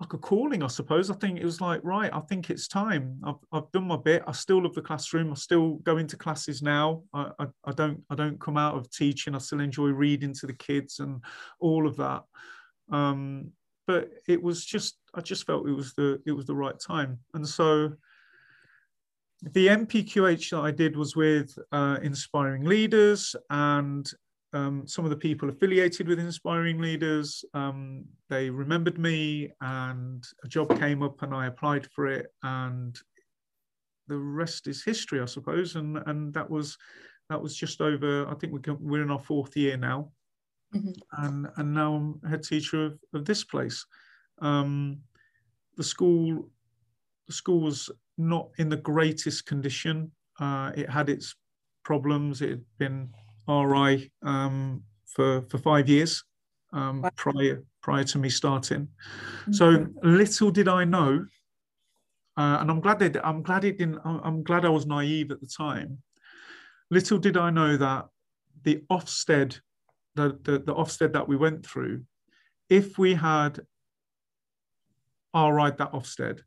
like 0.00 0.12
a 0.12 0.18
calling, 0.18 0.62
I 0.62 0.66
suppose. 0.66 1.10
I 1.10 1.14
think 1.14 1.38
it 1.38 1.44
was 1.44 1.60
like, 1.60 1.80
right, 1.82 2.10
I 2.12 2.20
think 2.20 2.50
it's 2.50 2.68
time. 2.68 3.20
I've, 3.24 3.36
I've 3.52 3.70
done 3.72 3.86
my 3.86 3.96
bit. 3.96 4.22
I 4.26 4.32
still 4.32 4.62
love 4.62 4.74
the 4.74 4.82
classroom. 4.82 5.30
I 5.30 5.34
still 5.34 5.74
go 5.76 5.96
into 5.96 6.16
classes 6.16 6.62
now. 6.62 7.02
I, 7.14 7.30
I, 7.38 7.46
I 7.64 7.72
don't 7.72 8.02
I 8.10 8.14
don't 8.14 8.40
come 8.40 8.56
out 8.56 8.76
of 8.76 8.90
teaching. 8.90 9.34
I 9.34 9.38
still 9.38 9.60
enjoy 9.60 9.88
reading 9.88 10.34
to 10.34 10.46
the 10.46 10.52
kids 10.54 10.98
and 11.00 11.22
all 11.60 11.86
of 11.86 11.96
that. 11.96 12.24
Um, 12.90 13.52
but 13.86 14.10
it 14.28 14.42
was 14.42 14.64
just 14.64 14.98
I 15.14 15.20
just 15.20 15.46
felt 15.46 15.68
it 15.68 15.72
was 15.72 15.94
the 15.94 16.20
it 16.26 16.32
was 16.32 16.46
the 16.46 16.54
right 16.54 16.78
time, 16.78 17.18
and 17.34 17.46
so 17.46 17.92
the 19.42 19.68
NPQH 19.68 20.50
that 20.50 20.60
I 20.60 20.70
did 20.70 20.96
was 20.96 21.16
with 21.16 21.56
uh, 21.72 21.98
Inspiring 22.02 22.64
Leaders 22.64 23.34
and 23.48 24.10
um, 24.52 24.86
some 24.86 25.04
of 25.04 25.10
the 25.10 25.16
people 25.16 25.48
affiliated 25.48 26.08
with 26.08 26.18
Inspiring 26.18 26.78
Leaders. 26.78 27.44
Um, 27.54 28.04
they 28.28 28.50
remembered 28.50 28.98
me 28.98 29.50
and 29.60 30.24
a 30.44 30.48
job 30.48 30.78
came 30.78 31.02
up 31.02 31.22
and 31.22 31.34
I 31.34 31.46
applied 31.46 31.86
for 31.94 32.06
it 32.06 32.26
and 32.42 32.98
the 34.08 34.18
rest 34.18 34.66
is 34.66 34.84
history, 34.84 35.20
I 35.20 35.26
suppose. 35.26 35.76
And, 35.76 36.02
and 36.06 36.34
that 36.34 36.48
was 36.48 36.76
that 37.28 37.40
was 37.40 37.54
just 37.54 37.80
over, 37.80 38.28
I 38.28 38.34
think 38.34 38.52
we're, 38.52 38.74
we're 38.74 39.02
in 39.02 39.10
our 39.12 39.20
fourth 39.20 39.56
year 39.56 39.76
now. 39.76 40.10
Mm-hmm. 40.74 41.24
And, 41.24 41.46
and 41.56 41.72
now 41.72 41.94
I'm 41.94 42.28
head 42.28 42.42
teacher 42.42 42.86
of, 42.86 42.98
of 43.14 43.24
this 43.24 43.44
place. 43.44 43.86
Um, 44.40 44.98
the 45.76 45.84
school 45.84 46.50
the 47.28 47.32
school 47.32 47.60
was 47.60 47.88
not 48.20 48.50
in 48.58 48.68
the 48.68 48.76
greatest 48.76 49.46
condition. 49.46 50.10
Uh, 50.38 50.72
it 50.76 50.88
had 50.88 51.08
its 51.08 51.34
problems. 51.84 52.42
It 52.42 52.50
had 52.50 52.64
been 52.78 53.10
RI 53.48 54.12
um, 54.22 54.82
for 55.06 55.42
for 55.42 55.58
five 55.58 55.88
years 55.88 56.22
um, 56.72 57.08
prior 57.16 57.64
prior 57.82 58.04
to 58.04 58.18
me 58.18 58.28
starting. 58.28 58.86
Mm-hmm. 58.86 59.52
So 59.52 59.86
little 60.02 60.50
did 60.50 60.68
I 60.68 60.84
know, 60.84 61.26
uh, 62.36 62.58
and 62.60 62.70
I'm 62.70 62.80
glad 62.80 62.98
that 63.00 63.26
I'm 63.26 63.42
glad 63.42 63.64
it 63.64 63.78
didn't. 63.78 64.00
I'm 64.04 64.42
glad 64.42 64.64
I 64.64 64.70
was 64.70 64.86
naive 64.86 65.30
at 65.30 65.40
the 65.40 65.46
time. 65.46 66.02
Little 66.90 67.18
did 67.18 67.36
I 67.36 67.50
know 67.50 67.76
that 67.76 68.06
the 68.62 68.82
Ofsted, 68.90 69.60
the, 70.16 70.38
the, 70.42 70.58
the 70.58 70.74
Ofsted 70.74 71.12
that 71.12 71.28
we 71.28 71.36
went 71.36 71.64
through, 71.64 72.02
if 72.68 72.98
we 72.98 73.14
had 73.14 73.60
RI 75.34 75.70
that 75.78 75.92
Ofsted, 75.92 76.40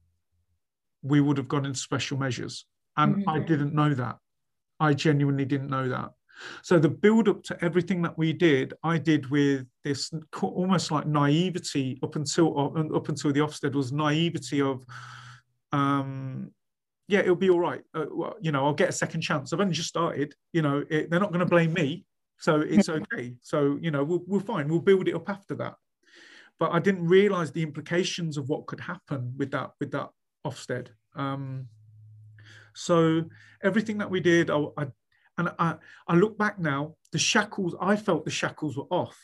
we 1.04 1.22
would 1.22 1.38
have 1.38 1.48
gone 1.48 1.66
into 1.66 1.80
special 1.80 2.18
measures. 2.18 2.66
And 2.98 3.18
mm-hmm. 3.18 3.30
I 3.30 3.40
didn't 3.40 3.74
know 3.74 3.94
that. 3.94 4.18
I 4.80 4.94
genuinely 4.94 5.46
didn't 5.46 5.70
know 5.70 5.88
that. 5.90 6.12
So 6.62 6.80
the 6.80 6.90
build 6.90 7.30
up 7.30 7.44
to 7.44 7.64
everything 7.64 8.02
that 8.02 8.18
we 8.18 8.34
did, 8.34 8.74
I 8.84 8.98
did 8.98 9.30
with 9.30 9.68
this 9.84 10.12
almost 10.42 10.92
like 10.92 11.06
naivety 11.06 12.00
up 12.04 12.16
until 12.16 12.58
uh, 12.58 12.96
up 12.96 13.10
until 13.10 13.32
the 13.32 13.40
Ofsted 13.40 13.74
was 13.74 13.92
naivety 13.92 14.62
of, 14.62 14.84
um, 15.72 16.52
yeah, 17.08 17.20
it'll 17.20 17.36
be 17.36 17.50
all 17.50 17.60
right. 17.60 17.82
Uh, 17.94 18.06
well, 18.12 18.36
you 18.42 18.52
know, 18.52 18.66
I'll 18.66 18.74
get 18.74 18.90
a 18.90 18.94
second 18.94 19.22
chance. 19.22 19.54
I've 19.54 19.60
only 19.60 19.74
just 19.74 19.90
started. 19.90 20.34
You 20.54 20.62
know, 20.64 20.84
it, 20.90 21.10
they're 21.10 21.20
not 21.20 21.32
going 21.32 21.40
to 21.40 21.46
blame 21.46 21.74
me, 21.74 22.06
so 22.40 22.62
it's 22.62 22.90
okay. 22.90 23.36
So 23.42 23.78
you 23.82 23.92
know, 23.92 24.04
we'll, 24.04 24.24
we're 24.26 24.40
fine. 24.40 24.68
We'll 24.68 24.80
build 24.80 25.08
it 25.08 25.16
up 25.16 25.30
after 25.30 25.56
that. 25.56 25.76
But 26.60 26.72
I 26.72 26.80
didn't 26.80 27.08
realize 27.08 27.52
the 27.52 27.64
implications 27.64 28.38
of 28.38 28.50
what 28.50 28.66
could 28.68 28.80
happen 28.80 29.34
with 29.38 29.52
that 29.52 29.72
with 29.80 29.92
that 29.92 30.10
Ofsted. 30.46 30.88
Um, 31.16 31.68
so 32.76 33.26
everything 33.64 33.98
that 34.00 34.10
we 34.10 34.20
did, 34.20 34.50
I, 34.50 34.66
I, 34.78 34.88
and 35.38 35.52
I, 35.60 35.76
I 36.08 36.16
look 36.16 36.38
back 36.38 36.60
now, 36.60 36.96
the 37.12 37.18
shackles, 37.18 37.76
I 37.80 37.96
felt 37.96 38.26
the 38.26 38.32
shackles 38.32 38.78
were 38.78 38.88
off. 38.90 39.18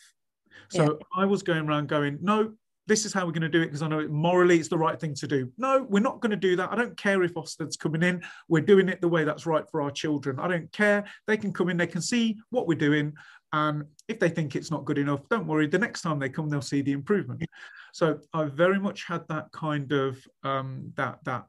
So 0.69 0.83
yeah. 0.83 0.89
I 1.15 1.25
was 1.25 1.43
going 1.43 1.67
around 1.67 1.87
going, 1.87 2.19
no, 2.21 2.53
this 2.89 3.05
is 3.05 3.13
how 3.13 3.25
we're 3.25 3.31
going 3.31 3.43
to 3.43 3.49
do 3.49 3.61
it 3.61 3.67
because 3.67 3.83
I 3.83 3.87
know 3.87 3.99
it, 3.99 4.09
morally 4.09 4.57
it's 4.59 4.67
the 4.67 4.77
right 4.77 4.99
thing 4.99 5.13
to 5.15 5.27
do. 5.27 5.51
No, 5.57 5.85
we're 5.87 5.99
not 6.01 6.19
going 6.21 6.31
to 6.31 6.35
do 6.35 6.55
that. 6.55 6.71
I 6.71 6.75
don't 6.75 6.97
care 6.97 7.21
if 7.23 7.35
Ofsted's 7.35 7.77
coming 7.77 8.01
in. 8.01 8.23
We're 8.47 8.63
doing 8.63 8.89
it 8.89 8.99
the 8.99 9.07
way 9.07 9.23
that's 9.23 9.45
right 9.45 9.63
for 9.69 9.81
our 9.81 9.91
children. 9.91 10.39
I 10.39 10.47
don't 10.47 10.71
care. 10.71 11.05
They 11.27 11.37
can 11.37 11.53
come 11.53 11.69
in, 11.69 11.77
they 11.77 11.87
can 11.87 12.01
see 12.01 12.37
what 12.49 12.67
we're 12.67 12.77
doing. 12.77 13.13
And 13.51 13.85
if 14.07 14.19
they 14.19 14.29
think 14.29 14.55
it's 14.55 14.69
not 14.69 14.85
good 14.85 14.97
enough, 14.97 15.27
don't 15.29 15.47
worry. 15.47 15.67
The 15.67 15.79
next 15.79 16.01
time 16.01 16.19
they 16.19 16.29
come, 16.29 16.49
they'll 16.49 16.61
see 16.61 16.81
the 16.81 16.91
improvement. 16.91 17.43
So 17.93 18.19
I 18.33 18.45
very 18.45 18.79
much 18.79 19.05
had 19.05 19.27
that 19.29 19.51
kind 19.51 19.91
of 19.91 20.23
um, 20.43 20.93
that 20.95 21.19
that 21.25 21.45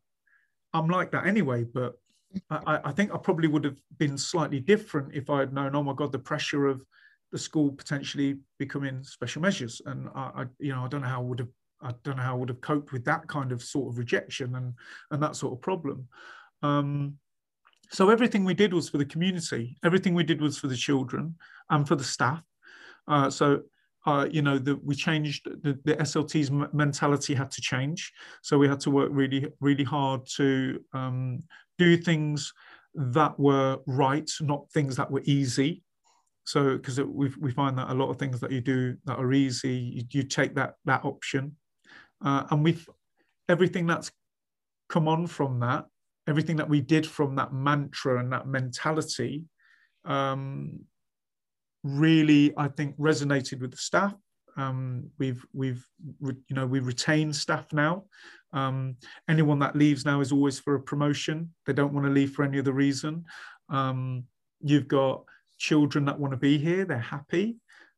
I'm 0.73 0.89
like 0.89 1.11
that 1.13 1.27
anyway, 1.27 1.65
but 1.65 1.95
I, 2.51 2.81
I, 2.85 2.93
think 2.93 3.13
I 3.13 3.19
probably 3.19 3.49
would 3.49 3.65
have 3.65 3.79
been 3.99 4.17
slightly 4.17 4.61
different 4.61 5.15
if 5.15 5.31
I 5.31 5.41
had 5.41 5.53
known, 5.53 5.75
oh 5.75 5.83
my 5.83 5.95
God, 5.95 6.13
the 6.13 6.19
pressure 6.19 6.67
of 6.67 6.85
the 7.33 7.39
school 7.39 7.73
potentially 7.73 8.39
becoming 8.59 9.03
special 9.03 9.43
measures. 9.43 9.83
And 9.87 10.09
I, 10.15 10.31
I, 10.35 10.45
you 10.59 10.73
know, 10.73 10.85
I 10.85 10.89
don't 10.89 11.03
know 11.03 11.09
how 11.09 11.21
I 11.21 11.25
would 11.25 11.41
have, 11.41 11.49
I 11.83 11.93
don't 12.05 12.17
know 12.17 12.23
how 12.23 12.35
I 12.35 12.39
would 12.39 12.49
have 12.49 12.61
coped 12.61 12.93
with 12.93 13.05
that 13.07 13.27
kind 13.27 13.53
of 13.53 13.63
sort 13.63 13.89
of 13.89 13.99
rejection 13.99 14.55
and 14.55 14.75
and 15.11 15.23
that 15.23 15.35
sort 15.37 15.55
of 15.55 15.63
problem. 15.63 16.09
Um, 16.63 17.15
so 17.91 18.11
everything 18.11 18.45
we 18.45 18.55
did 18.55 18.73
was 18.73 18.89
for 18.89 18.99
the 18.99 19.05
community. 19.05 19.77
Everything 19.85 20.15
we 20.15 20.25
did 20.25 20.41
was 20.41 20.59
for 20.59 20.69
the 20.69 20.77
children 20.77 21.37
and 21.71 21.87
for 21.87 21.97
the 21.97 22.05
staff. 22.05 22.43
Uh, 23.09 23.31
so 23.31 23.63
uh, 24.07 24.27
you 24.31 24.43
know, 24.43 24.59
the, 24.59 24.77
we 24.77 24.95
changed 24.95 25.47
the, 25.63 25.79
the 25.85 25.97
SLT's 25.97 26.51
mentality 26.73 27.35
had 27.35 27.51
to 27.51 27.61
change. 27.61 28.13
So 28.43 28.59
we 28.59 28.69
had 28.69 28.81
to 28.81 28.91
work 28.91 29.11
really, 29.13 29.47
really 29.61 29.85
hard 29.85 30.27
to 30.37 30.81
um, 30.95 31.43
do 31.79 31.97
things 31.97 32.53
that 32.95 33.39
were 33.39 33.79
right, 33.87 34.31
not 34.41 34.71
things 34.73 34.97
that 34.97 35.11
were 35.11 35.23
easy. 35.25 35.83
So 36.45 36.77
because 36.77 37.01
we 37.01 37.31
we 37.39 37.53
find 37.53 37.77
that 37.79 37.91
a 37.91 37.95
lot 37.95 38.09
of 38.09 38.19
things 38.19 38.41
that 38.41 38.51
you 38.51 38.61
do 38.61 38.97
that 39.05 39.19
are 39.19 39.33
easy, 39.33 39.75
you, 39.75 40.05
you 40.11 40.23
take 40.23 40.55
that 40.55 40.75
that 40.87 41.05
option, 41.05 41.57
uh, 42.25 42.45
and 42.51 42.65
we've 42.65 42.89
everything 43.49 43.87
that's 43.87 44.11
come 44.89 45.07
on 45.07 45.27
from 45.27 45.61
that, 45.61 45.85
everything 46.31 46.57
that 46.57 46.69
we 46.69 46.81
did 46.81 47.07
from 47.07 47.37
that 47.37 47.53
mantra 47.53 48.21
and 48.21 48.33
that 48.33 48.47
mentality, 48.47 49.45
um, 50.05 50.81
really, 51.83 52.55
I 52.57 52.69
think, 52.69 52.97
resonated 52.99 53.61
with 53.61 53.73
the 53.73 53.77
staff. 53.77 54.15
Um, 54.57 55.11
we've 55.19 55.45
we've 55.53 55.85
you 56.21 56.57
know 56.57 56.67
we 56.67 56.81
retain 56.81 57.33
staff 57.33 57.73
now. 57.73 58.05
Um, 58.53 58.97
anyone 59.29 59.59
that 59.61 59.77
leaves 59.77 60.05
now 60.05 60.21
is 60.21 60.33
always 60.33 60.59
for 60.59 60.75
a 60.75 60.83
promotion. 60.83 61.53
They 61.67 61.73
don't 61.73 61.93
want 61.93 62.07
to 62.07 62.13
leave 62.13 62.33
for 62.33 62.45
any 62.45 62.59
other 62.59 62.73
reason. 62.73 63.25
Um, 63.69 64.25
you've 64.61 64.89
got 64.89 65.25
children 65.59 66.05
that 66.07 66.19
want 66.19 66.33
to 66.33 66.37
be 66.37 66.59
here. 66.59 66.85
They're 66.85 66.99
happy. 66.99 67.57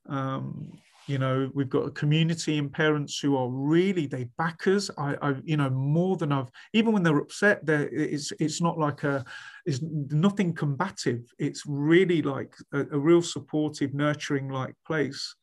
Um, 0.08 0.78
you 1.06 1.18
know 1.18 1.50
we've 1.54 1.68
got 1.68 1.86
a 1.86 1.90
community 1.90 2.58
and 2.58 2.72
parents 2.72 3.18
who 3.18 3.36
are 3.36 3.48
really 3.48 4.06
they 4.06 4.24
back 4.38 4.66
us. 4.66 4.90
I, 4.96 5.16
I 5.20 5.34
you 5.44 5.56
know 5.56 5.70
more 5.70 6.16
than 6.16 6.32
i've 6.32 6.50
even 6.72 6.92
when 6.92 7.02
they're 7.02 7.18
upset 7.18 7.64
there 7.66 7.88
it's 7.88 8.32
it's 8.38 8.60
not 8.60 8.78
like 8.78 9.04
a 9.04 9.24
is 9.64 9.80
nothing 9.82 10.52
combative. 10.54 11.22
It's 11.38 11.62
really 11.66 12.20
like 12.22 12.54
a, 12.72 12.80
a 12.80 12.98
real 12.98 13.22
supportive 13.22 13.94
nurturing 13.94 14.48
like 14.48 14.74
place. 14.86 15.34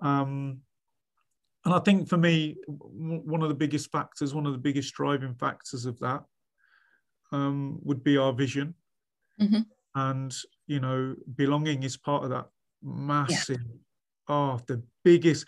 Um 0.00 0.58
and 1.64 1.74
i 1.74 1.78
think 1.80 2.08
for 2.08 2.16
me 2.16 2.56
one 2.68 3.42
of 3.42 3.48
the 3.48 3.54
biggest 3.54 3.90
factors 3.90 4.34
one 4.34 4.46
of 4.46 4.52
the 4.52 4.58
biggest 4.58 4.94
driving 4.94 5.34
factors 5.34 5.84
of 5.84 5.98
that 5.98 6.22
um 7.32 7.78
would 7.82 8.04
be 8.04 8.16
our 8.16 8.32
vision. 8.32 8.74
Mm-hmm. 9.40 9.60
and 9.96 10.34
you 10.66 10.80
know 10.80 11.14
belonging 11.34 11.82
is 11.82 11.96
part 11.96 12.24
of 12.24 12.30
that 12.30 12.46
massive 12.82 13.58
yeah 13.60 13.85
oh, 14.28 14.60
the 14.66 14.82
biggest, 15.04 15.46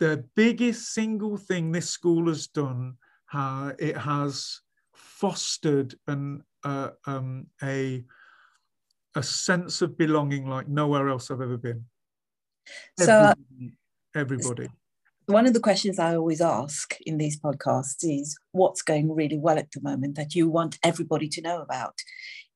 the 0.00 0.24
biggest 0.34 0.92
single 0.92 1.36
thing 1.36 1.72
this 1.72 1.90
school 1.90 2.28
has 2.28 2.46
done. 2.46 2.94
Uh, 3.32 3.72
it 3.78 3.96
has 3.96 4.60
fostered 4.94 5.94
an 6.06 6.42
uh, 6.64 6.90
um, 7.06 7.46
a 7.62 8.04
a 9.16 9.22
sense 9.22 9.80
of 9.82 9.96
belonging 9.96 10.48
like 10.48 10.68
nowhere 10.68 11.08
else 11.08 11.30
I've 11.30 11.40
ever 11.40 11.56
been. 11.56 11.84
So, 12.98 13.12
uh, 13.12 13.34
everybody. 14.14 14.68
One 15.26 15.46
of 15.46 15.54
the 15.54 15.60
questions 15.60 15.98
I 15.98 16.16
always 16.16 16.40
ask 16.40 16.96
in 17.06 17.16
these 17.16 17.40
podcasts 17.40 18.02
is 18.02 18.36
what's 18.52 18.82
going 18.82 19.14
really 19.14 19.38
well 19.38 19.58
at 19.58 19.70
the 19.70 19.80
moment 19.80 20.16
that 20.16 20.34
you 20.34 20.48
want 20.48 20.78
everybody 20.82 21.28
to 21.28 21.40
know 21.40 21.62
about? 21.62 21.94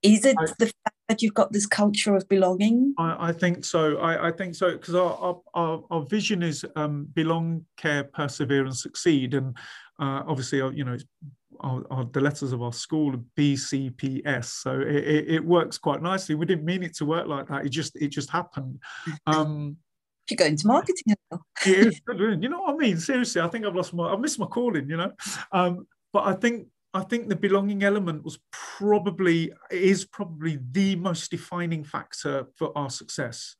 Is 0.02 0.24
it 0.24 0.36
I, 0.38 0.46
the 0.58 0.66
fact 0.66 0.96
that 1.08 1.22
you've 1.22 1.34
got 1.34 1.52
this 1.52 1.66
culture 1.66 2.14
of 2.14 2.28
belonging? 2.28 2.94
I, 2.98 3.28
I 3.28 3.32
think 3.32 3.64
so. 3.64 3.96
I, 3.98 4.28
I 4.28 4.32
think 4.32 4.54
so 4.54 4.72
because 4.72 4.94
our, 4.94 5.40
our, 5.54 5.82
our 5.90 6.02
vision 6.02 6.42
is 6.42 6.64
um, 6.76 7.08
belong, 7.14 7.64
care, 7.76 8.04
persevere, 8.04 8.66
and 8.66 8.76
succeed. 8.76 9.34
And 9.34 9.56
uh, 9.98 10.22
obviously, 10.26 10.58
you 10.76 10.84
know, 10.84 10.96
our, 11.60 11.84
our, 11.90 12.04
the 12.04 12.20
letters 12.20 12.52
of 12.52 12.62
our 12.62 12.72
school 12.72 13.14
are 13.14 13.20
BCPS, 13.36 14.44
so 14.44 14.80
it, 14.80 14.96
it, 14.96 15.28
it, 15.28 15.44
works 15.44 15.78
quite 15.78 16.02
nicely. 16.02 16.34
We 16.34 16.46
didn't 16.46 16.64
mean 16.64 16.82
it 16.82 16.94
to 16.96 17.04
work 17.04 17.26
like 17.26 17.48
that. 17.48 17.66
It 17.66 17.70
just 17.70 17.96
it 17.96 18.08
just 18.08 18.30
happened. 18.30 18.80
Um, 19.26 19.76
you 20.30 20.36
go 20.36 20.44
into 20.44 20.66
marketing 20.66 21.14
now. 21.30 21.40
you 21.64 22.48
know 22.48 22.60
what 22.60 22.74
I 22.74 22.76
mean? 22.76 22.98
Seriously, 22.98 23.40
I 23.40 23.48
think 23.48 23.64
I've 23.64 23.74
lost 23.74 23.94
my, 23.94 24.12
I've 24.12 24.20
missed 24.20 24.38
my 24.38 24.44
calling. 24.44 24.88
You 24.88 24.98
know, 24.98 25.12
um, 25.52 25.86
but 26.12 26.26
I 26.26 26.34
think 26.34 26.68
I 26.94 27.02
think 27.04 27.28
the 27.28 27.36
belonging 27.36 27.82
element 27.82 28.24
was 28.24 28.38
probably 28.50 29.52
is 29.70 30.04
probably 30.04 30.58
the 30.72 30.96
most 30.96 31.30
defining 31.30 31.84
factor 31.84 32.46
for 32.56 32.76
our 32.76 32.90
success. 32.90 33.56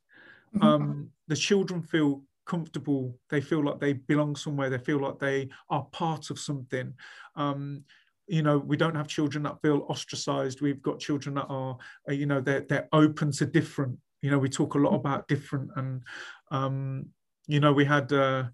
Mm-hmm. 0.54 0.66
Um, 0.66 1.10
the 1.28 1.36
children 1.36 1.82
feel 1.82 2.22
comfortable. 2.46 3.18
They 3.28 3.40
feel 3.40 3.62
like 3.62 3.78
they 3.78 3.92
belong 3.92 4.34
somewhere. 4.34 4.70
They 4.70 4.78
feel 4.78 4.98
like 4.98 5.18
they 5.18 5.50
are 5.68 5.84
part 5.92 6.30
of 6.30 6.38
something. 6.38 6.94
Um, 7.36 7.84
you 8.26 8.42
know, 8.42 8.58
we 8.58 8.76
don't 8.76 8.94
have 8.94 9.08
children 9.08 9.44
that 9.44 9.60
feel 9.62 9.86
ostracized. 9.88 10.60
We've 10.60 10.82
got 10.82 10.98
children 10.98 11.34
that 11.36 11.46
are, 11.48 11.76
uh, 12.08 12.12
you 12.12 12.26
know, 12.26 12.40
they're 12.40 12.60
they're 12.60 12.88
open 12.92 13.32
to 13.32 13.46
different. 13.46 13.98
You 14.22 14.30
know, 14.30 14.38
we 14.38 14.48
talk 14.48 14.74
a 14.74 14.78
lot 14.78 14.90
mm-hmm. 14.90 15.06
about 15.06 15.28
different, 15.28 15.70
and 15.76 16.02
um, 16.50 17.06
you 17.46 17.60
know, 17.60 17.72
we 17.72 17.84
had 17.84 18.12
uh, 18.12 18.44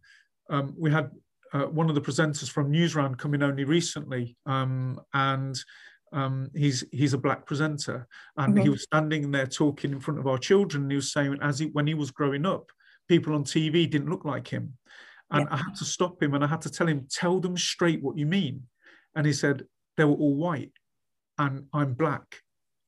um, 0.50 0.74
we 0.76 0.90
had 0.90 1.10
uh, 1.54 1.66
one 1.66 1.88
of 1.88 1.94
the 1.94 2.00
presenters 2.00 2.50
from 2.50 2.72
Newsround 2.72 3.16
coming 3.16 3.42
only 3.42 3.64
recently, 3.64 4.36
um, 4.44 5.00
and 5.14 5.56
um, 6.12 6.50
he's 6.54 6.84
he's 6.90 7.14
a 7.14 7.18
black 7.18 7.46
presenter, 7.46 8.08
and 8.36 8.54
mm-hmm. 8.54 8.62
he 8.64 8.68
was 8.68 8.82
standing 8.82 9.30
there 9.30 9.46
talking 9.46 9.92
in 9.92 10.00
front 10.00 10.18
of 10.18 10.26
our 10.26 10.36
children. 10.36 10.82
And 10.82 10.92
he 10.92 10.96
was 10.96 11.12
saying, 11.12 11.38
as 11.40 11.60
he 11.60 11.66
when 11.66 11.86
he 11.86 11.94
was 11.94 12.10
growing 12.10 12.44
up, 12.44 12.70
people 13.08 13.34
on 13.34 13.44
TV 13.44 13.88
didn't 13.88 14.10
look 14.10 14.24
like 14.24 14.48
him, 14.48 14.76
and 15.30 15.46
yeah. 15.48 15.54
I 15.54 15.56
had 15.58 15.76
to 15.76 15.84
stop 15.84 16.20
him 16.20 16.34
and 16.34 16.42
I 16.42 16.48
had 16.48 16.62
to 16.62 16.70
tell 16.70 16.88
him, 16.88 17.06
tell 17.08 17.38
them 17.38 17.56
straight 17.56 18.02
what 18.02 18.18
you 18.18 18.26
mean. 18.26 18.64
And 19.14 19.24
he 19.24 19.32
said 19.32 19.64
they 19.96 20.04
were 20.04 20.14
all 20.14 20.34
white, 20.34 20.72
and 21.38 21.66
I'm 21.72 21.94
black, 21.94 22.40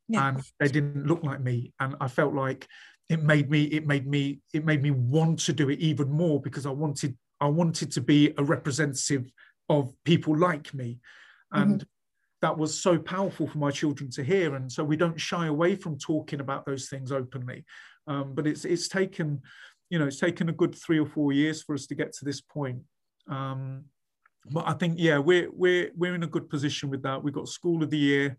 yeah. 0.08 0.28
and 0.28 0.42
they 0.58 0.68
didn't 0.68 1.06
look 1.06 1.22
like 1.22 1.40
me, 1.40 1.72
and 1.78 1.94
I 2.00 2.08
felt 2.08 2.34
like 2.34 2.66
it 3.08 3.22
made 3.22 3.48
me 3.48 3.62
it 3.64 3.86
made 3.86 4.08
me 4.08 4.40
it 4.52 4.64
made 4.64 4.82
me 4.82 4.90
want 4.90 5.38
to 5.38 5.52
do 5.52 5.70
it 5.70 5.78
even 5.78 6.10
more 6.10 6.40
because 6.40 6.66
I 6.66 6.70
wanted 6.70 7.16
I 7.40 7.48
wanted 7.48 7.92
to 7.92 8.00
be 8.00 8.32
a 8.38 8.44
representative 8.44 9.30
of 9.68 9.92
people 10.04 10.36
like 10.36 10.72
me. 10.74 10.98
And 11.52 11.80
mm-hmm. 11.80 11.88
that 12.42 12.56
was 12.56 12.80
so 12.80 12.98
powerful 12.98 13.46
for 13.46 13.58
my 13.58 13.70
children 13.70 14.10
to 14.12 14.24
hear. 14.24 14.54
And 14.54 14.70
so 14.70 14.84
we 14.84 14.96
don't 14.96 15.20
shy 15.20 15.46
away 15.46 15.76
from 15.76 15.98
talking 15.98 16.40
about 16.40 16.66
those 16.66 16.88
things 16.88 17.12
openly. 17.12 17.64
Um, 18.06 18.34
but 18.34 18.46
it's 18.46 18.64
it's 18.64 18.88
taken, 18.88 19.42
you 19.90 19.98
know, 19.98 20.06
it's 20.06 20.20
taken 20.20 20.48
a 20.48 20.52
good 20.52 20.74
three 20.74 21.00
or 21.00 21.06
four 21.06 21.32
years 21.32 21.62
for 21.62 21.74
us 21.74 21.86
to 21.86 21.94
get 21.94 22.12
to 22.14 22.24
this 22.24 22.40
point. 22.40 22.82
Um, 23.28 23.84
but 24.50 24.66
I 24.68 24.74
think, 24.74 24.94
yeah, 24.98 25.18
we're 25.18 25.50
we're 25.52 25.90
we're 25.96 26.14
in 26.14 26.22
a 26.22 26.28
good 26.28 26.48
position 26.48 26.88
with 26.88 27.02
that. 27.02 27.22
We've 27.22 27.34
got 27.34 27.48
School 27.48 27.82
of 27.82 27.90
the 27.90 27.98
Year, 27.98 28.36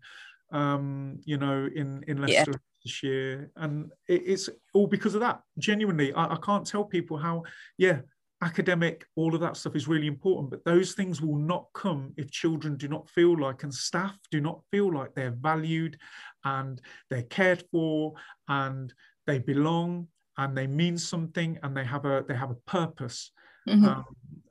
um, 0.52 1.20
you 1.24 1.36
know, 1.36 1.68
in 1.74 2.04
in 2.06 2.20
Leicester. 2.20 2.52
Yeah 2.52 2.58
this 2.84 3.02
year 3.02 3.50
and 3.56 3.90
it, 4.06 4.22
it's 4.24 4.48
all 4.72 4.86
because 4.86 5.16
of 5.16 5.20
that 5.20 5.40
genuinely 5.58 6.12
I, 6.12 6.34
I, 6.34 6.36
can't 6.36 6.64
tell 6.64 6.84
people 6.84 7.16
how 7.16 7.42
yeah 7.76 8.02
academic, 8.42 9.06
all 9.16 9.34
of 9.34 9.40
that 9.40 9.56
stuff 9.56 9.74
is 9.74 9.88
really 9.88 10.06
important, 10.06 10.50
but 10.50 10.64
those 10.64 10.92
things 10.92 11.20
will 11.20 11.36
not 11.38 11.66
come 11.74 12.12
if 12.16 12.30
children 12.30 12.76
do 12.76 12.88
not 12.88 13.08
feel 13.10 13.38
like 13.38 13.62
and 13.64 13.74
staff 13.74 14.16
do 14.30 14.40
not 14.40 14.60
feel 14.70 14.92
like 14.92 15.14
they're 15.14 15.36
valued 15.40 15.98
and 16.44 16.80
they're 17.10 17.22
cared 17.24 17.64
for 17.70 18.14
and 18.48 18.94
they 19.26 19.38
belong 19.38 20.06
and 20.36 20.56
they 20.56 20.66
mean 20.66 20.96
something 20.96 21.58
and 21.62 21.76
they 21.76 21.84
have 21.84 22.04
a 22.04 22.24
they 22.28 22.34
have 22.34 22.50
a 22.50 22.70
purpose. 22.70 23.32
Mm-hmm. 23.68 23.84
Um, 23.84 24.04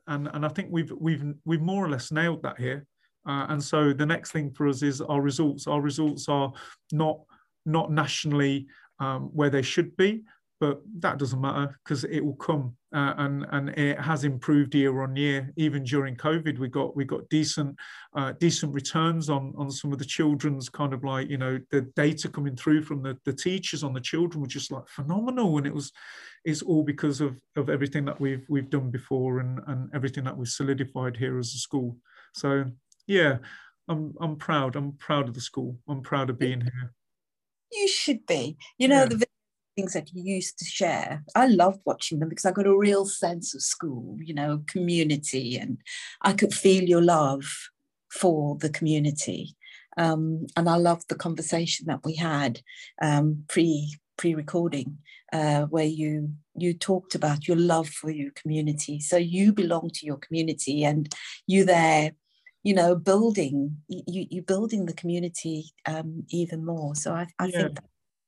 and 0.06 0.28
and 0.34 0.44
I 0.44 0.48
think 0.48 0.68
we've 0.70 0.92
we've 0.98 1.24
we've 1.44 1.62
more 1.62 1.84
or 1.84 1.90
less 1.90 2.12
nailed 2.12 2.42
that 2.42 2.58
here. 2.58 2.86
Uh, 3.26 3.46
and 3.48 3.62
so 3.62 3.92
the 3.92 4.06
next 4.06 4.32
thing 4.32 4.50
for 4.50 4.68
us 4.68 4.82
is 4.82 5.00
our 5.00 5.20
results. 5.20 5.66
Our 5.66 5.80
results 5.80 6.28
are 6.28 6.52
not 6.92 7.20
not 7.64 7.90
nationally 7.90 8.66
um, 9.00 9.30
where 9.32 9.50
they 9.50 9.62
should 9.62 9.96
be, 9.96 10.22
but 10.60 10.80
that 10.98 11.18
doesn't 11.18 11.40
matter 11.40 11.78
because 11.84 12.04
it 12.04 12.20
will 12.20 12.36
come 12.36 12.76
uh, 12.94 13.14
and 13.18 13.46
and 13.52 13.68
it 13.70 13.98
has 14.00 14.24
improved 14.24 14.74
year 14.74 15.02
on 15.02 15.14
year. 15.14 15.52
Even 15.56 15.84
during 15.84 16.16
covid 16.16 16.58
we 16.58 16.68
got 16.68 16.96
we 16.96 17.04
got 17.04 17.28
decent 17.28 17.76
uh, 18.16 18.32
decent 18.40 18.74
returns 18.74 19.30
on 19.30 19.54
on 19.56 19.70
some 19.70 19.92
of 19.92 19.98
the 19.98 20.04
children's 20.04 20.68
kind 20.68 20.92
of 20.92 21.04
like 21.04 21.28
you 21.28 21.38
know 21.38 21.58
the 21.70 21.82
data 21.94 22.28
coming 22.28 22.56
through 22.56 22.82
from 22.82 23.02
the 23.02 23.16
the 23.24 23.32
teachers 23.32 23.84
on 23.84 23.92
the 23.92 24.00
children 24.00 24.40
were 24.40 24.48
just 24.48 24.72
like 24.72 24.86
phenomenal. 24.88 25.58
And 25.58 25.66
it 25.66 25.74
was 25.74 25.92
it's 26.44 26.62
all 26.62 26.82
because 26.82 27.20
of 27.20 27.40
of 27.56 27.68
everything 27.68 28.04
that 28.06 28.20
we've 28.20 28.44
we've 28.48 28.70
done 28.70 28.90
before 28.90 29.40
and 29.40 29.60
and 29.66 29.90
everything 29.94 30.24
that 30.24 30.36
we've 30.36 30.48
solidified 30.48 31.16
here 31.16 31.38
as 31.38 31.54
a 31.54 31.58
school. 31.58 31.96
So 32.34 32.64
yeah 33.06 33.38
i'm 33.88 34.14
i'm 34.20 34.36
proud. 34.36 34.76
I'm 34.76 34.92
proud 34.92 35.28
of 35.28 35.34
the 35.34 35.40
school. 35.40 35.78
I'm 35.88 36.02
proud 36.02 36.30
of 36.30 36.38
being 36.38 36.60
here. 36.60 36.92
You 37.72 37.88
should 37.88 38.26
be. 38.26 38.56
You 38.78 38.88
know 38.88 39.02
yeah. 39.02 39.06
the 39.06 39.26
things 39.78 39.92
that 39.92 40.12
you 40.12 40.22
used 40.24 40.58
to 40.58 40.64
share. 40.64 41.22
I 41.36 41.46
loved 41.46 41.80
watching 41.84 42.18
them 42.18 42.28
because 42.28 42.44
I 42.44 42.50
got 42.50 42.66
a 42.66 42.76
real 42.76 43.06
sense 43.06 43.54
of 43.54 43.62
school, 43.62 44.16
you 44.20 44.34
know, 44.34 44.64
community, 44.66 45.56
and 45.56 45.78
I 46.22 46.32
could 46.32 46.52
feel 46.52 46.82
your 46.82 47.02
love 47.02 47.44
for 48.10 48.56
the 48.58 48.70
community. 48.70 49.54
Um, 49.96 50.46
and 50.56 50.68
I 50.68 50.76
loved 50.76 51.08
the 51.08 51.14
conversation 51.14 51.86
that 51.86 52.00
we 52.04 52.16
had 52.16 52.60
um, 53.00 53.44
pre 53.48 53.96
pre 54.16 54.34
recording, 54.34 54.98
uh, 55.32 55.62
where 55.66 55.84
you 55.84 56.32
you 56.56 56.74
talked 56.74 57.14
about 57.14 57.46
your 57.46 57.56
love 57.56 57.88
for 57.88 58.10
your 58.10 58.32
community. 58.32 58.98
So 58.98 59.16
you 59.16 59.52
belong 59.52 59.90
to 59.94 60.06
your 60.06 60.18
community, 60.18 60.84
and 60.84 61.08
you 61.46 61.64
there 61.64 62.12
you 62.64 62.74
know 62.74 62.96
building 62.96 63.76
you 63.86 64.26
you 64.30 64.42
building 64.42 64.86
the 64.86 64.92
community 64.92 65.66
um, 65.86 66.24
even 66.30 66.66
more 66.66 66.92
so 66.96 67.14
i, 67.14 67.24
I 67.38 67.46
yeah. 67.46 67.58
think 67.58 67.78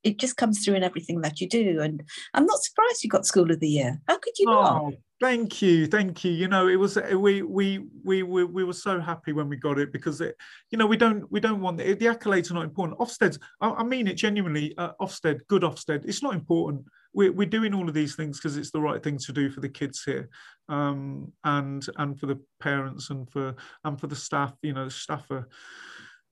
it 0.02 0.18
just 0.18 0.36
comes 0.36 0.64
through 0.64 0.74
in 0.74 0.82
everything 0.82 1.20
that 1.20 1.40
you 1.40 1.48
do. 1.48 1.80
And 1.80 2.02
I'm 2.34 2.46
not 2.46 2.62
surprised 2.62 3.02
you 3.04 3.10
got 3.10 3.26
School 3.26 3.50
of 3.50 3.60
the 3.60 3.68
Year. 3.68 4.00
How 4.08 4.18
could 4.18 4.38
you 4.38 4.48
oh, 4.48 4.52
not? 4.52 4.92
Thank 5.20 5.60
you, 5.60 5.86
thank 5.86 6.24
you. 6.24 6.32
You 6.32 6.48
know, 6.48 6.66
it 6.66 6.76
was 6.76 6.96
we 7.14 7.42
we 7.42 7.84
we 8.04 8.22
we, 8.22 8.44
we 8.44 8.64
were 8.64 8.72
so 8.72 9.00
happy 9.00 9.32
when 9.32 9.50
we 9.50 9.56
got 9.56 9.78
it 9.78 9.92
because 9.92 10.22
it, 10.22 10.34
you 10.70 10.78
know, 10.78 10.86
we 10.86 10.96
don't 10.96 11.30
we 11.30 11.40
don't 11.40 11.60
want 11.60 11.76
the, 11.76 11.92
the 11.92 12.06
accolades 12.06 12.50
are 12.50 12.54
not 12.54 12.64
important. 12.64 12.98
Ofsted, 12.98 13.38
I, 13.60 13.70
I 13.70 13.82
mean 13.82 14.06
it 14.06 14.14
genuinely. 14.14 14.74
Uh, 14.78 14.92
Ofsted, 15.00 15.40
good 15.48 15.62
Ofsted. 15.62 16.06
It's 16.06 16.22
not 16.22 16.34
important. 16.34 16.86
We're, 17.12 17.32
we're 17.32 17.48
doing 17.48 17.74
all 17.74 17.88
of 17.88 17.94
these 17.94 18.14
things 18.14 18.38
because 18.38 18.56
it's 18.56 18.70
the 18.70 18.80
right 18.80 19.02
thing 19.02 19.18
to 19.18 19.32
do 19.32 19.50
for 19.50 19.60
the 19.60 19.68
kids 19.68 20.02
here, 20.04 20.30
um, 20.70 21.32
and 21.44 21.86
and 21.98 22.18
for 22.18 22.24
the 22.24 22.40
parents 22.60 23.10
and 23.10 23.28
for 23.30 23.54
and 23.84 24.00
for 24.00 24.06
the 24.06 24.16
staff. 24.16 24.54
You 24.62 24.72
know, 24.72 24.86
the 24.86 24.90
staff 24.90 25.30
are 25.30 25.48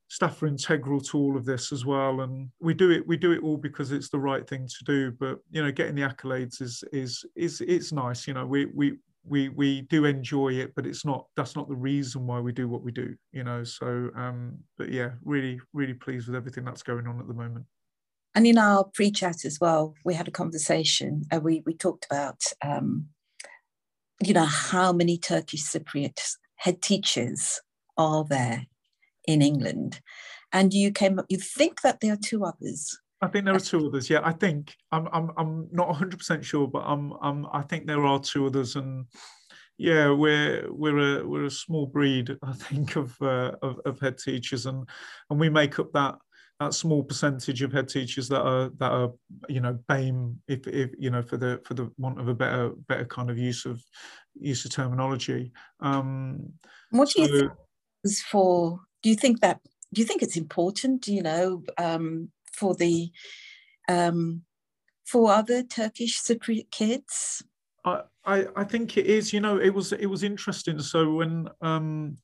staff 0.08 0.42
are 0.42 0.46
integral 0.46 1.00
to 1.00 1.18
all 1.18 1.36
of 1.36 1.44
this 1.44 1.72
as 1.72 1.84
well 1.84 2.22
and 2.22 2.48
we 2.60 2.74
do 2.74 2.90
it 2.90 3.06
we 3.06 3.16
do 3.16 3.32
it 3.32 3.42
all 3.42 3.56
because 3.56 3.92
it's 3.92 4.08
the 4.08 4.18
right 4.18 4.48
thing 4.48 4.66
to 4.66 4.84
do 4.84 5.10
but 5.12 5.38
you 5.50 5.62
know 5.62 5.70
getting 5.70 5.94
the 5.94 6.02
accolades 6.02 6.60
is 6.62 6.82
is 6.92 7.24
is 7.36 7.60
it's 7.60 7.92
nice 7.92 8.26
you 8.26 8.34
know 8.34 8.46
we 8.46 8.66
we 8.66 8.94
we 9.24 9.50
we 9.50 9.82
do 9.82 10.06
enjoy 10.06 10.48
it 10.48 10.74
but 10.74 10.86
it's 10.86 11.04
not 11.04 11.26
that's 11.36 11.54
not 11.54 11.68
the 11.68 11.76
reason 11.76 12.26
why 12.26 12.40
we 12.40 12.52
do 12.52 12.68
what 12.68 12.82
we 12.82 12.90
do 12.90 13.14
you 13.32 13.44
know 13.44 13.62
so 13.62 14.10
um 14.16 14.56
but 14.78 14.90
yeah 14.90 15.10
really 15.24 15.60
really 15.74 15.94
pleased 15.94 16.26
with 16.26 16.36
everything 16.36 16.64
that's 16.64 16.82
going 16.82 17.06
on 17.06 17.20
at 17.20 17.28
the 17.28 17.34
moment. 17.34 17.64
And 18.34 18.46
in 18.46 18.56
our 18.56 18.84
pre-chat 18.84 19.44
as 19.44 19.58
well 19.60 19.94
we 20.04 20.14
had 20.14 20.28
a 20.28 20.32
conversation 20.32 21.24
uh, 21.30 21.40
we 21.40 21.62
we 21.66 21.74
talked 21.74 22.06
about 22.10 22.40
um 22.64 23.08
you 24.20 24.34
know, 24.34 24.44
how 24.44 24.92
many 24.92 25.16
Turkish 25.16 25.62
Cypriot 25.62 26.20
head 26.56 26.82
teachers 26.82 27.60
are 27.96 28.24
there 28.24 28.66
in 29.28 29.42
England? 29.42 30.00
And 30.52 30.72
you 30.72 30.90
came, 30.90 31.20
you 31.28 31.38
think 31.38 31.82
that 31.82 32.00
there 32.00 32.14
are 32.14 32.24
two 32.30 32.44
others. 32.44 32.98
I 33.20 33.28
think 33.28 33.44
there 33.44 33.54
are 33.54 33.60
two 33.60 33.86
others. 33.86 34.08
Yeah, 34.08 34.20
I 34.22 34.32
think 34.32 34.74
I'm 34.92 35.08
I'm 35.12 35.30
I'm 35.36 35.68
not 35.72 35.88
100 35.88 36.18
percent 36.18 36.44
sure, 36.44 36.66
but 36.66 36.84
I'm 36.86 37.12
I'm 37.20 37.46
I 37.52 37.62
think 37.62 37.86
there 37.86 38.04
are 38.04 38.20
two 38.20 38.46
others, 38.46 38.76
and 38.76 39.06
yeah, 39.76 40.10
we're 40.10 40.72
we're 40.72 41.20
a 41.20 41.26
we're 41.26 41.44
a 41.46 41.50
small 41.50 41.86
breed, 41.86 42.36
I 42.42 42.52
think, 42.52 42.96
of 42.96 43.20
uh, 43.20 43.52
of, 43.60 43.80
of 43.84 44.00
head 44.00 44.18
teachers, 44.18 44.66
and 44.66 44.88
and 45.30 45.40
we 45.40 45.48
make 45.48 45.80
up 45.80 45.92
that 45.92 46.14
that 46.60 46.74
small 46.74 47.02
percentage 47.02 47.62
of 47.62 47.72
head 47.72 47.88
teachers 47.88 48.28
that 48.28 48.42
are 48.42 48.70
that 48.78 48.92
are 48.92 49.10
you 49.48 49.60
know 49.60 49.78
BAME 49.88 50.36
if, 50.46 50.66
if 50.68 50.90
you 50.96 51.10
know 51.10 51.22
for 51.22 51.36
the 51.36 51.60
for 51.64 51.74
the 51.74 51.90
want 51.98 52.20
of 52.20 52.28
a 52.28 52.34
better 52.34 52.70
better 52.86 53.04
kind 53.04 53.30
of 53.30 53.38
use 53.38 53.66
of 53.66 53.82
use 54.40 54.64
of 54.64 54.70
terminology. 54.70 55.50
Um, 55.80 56.52
what 56.90 57.08
do 57.08 57.26
so, 57.26 57.32
you 57.32 57.40
think 57.40 57.52
is 58.04 58.22
for? 58.22 58.80
Do 59.02 59.10
you 59.10 59.16
think 59.16 59.40
that? 59.40 59.60
Do 59.92 60.00
you 60.00 60.06
think 60.06 60.22
it's 60.22 60.36
important? 60.36 61.06
You 61.06 61.22
know, 61.22 61.62
um, 61.76 62.30
for 62.52 62.74
the 62.74 63.10
um, 63.88 64.42
for 65.06 65.32
other 65.32 65.62
Turkish 65.62 66.20
Cypriot 66.20 66.70
kids. 66.70 67.42
I, 67.84 68.02
I 68.24 68.46
I 68.56 68.64
think 68.64 68.96
it 68.96 69.06
is. 69.06 69.32
You 69.32 69.40
know, 69.40 69.58
it 69.58 69.70
was 69.70 69.92
it 69.92 70.06
was 70.06 70.22
interesting. 70.22 70.80
So 70.80 71.14
when 71.14 71.48
um, 71.60 72.16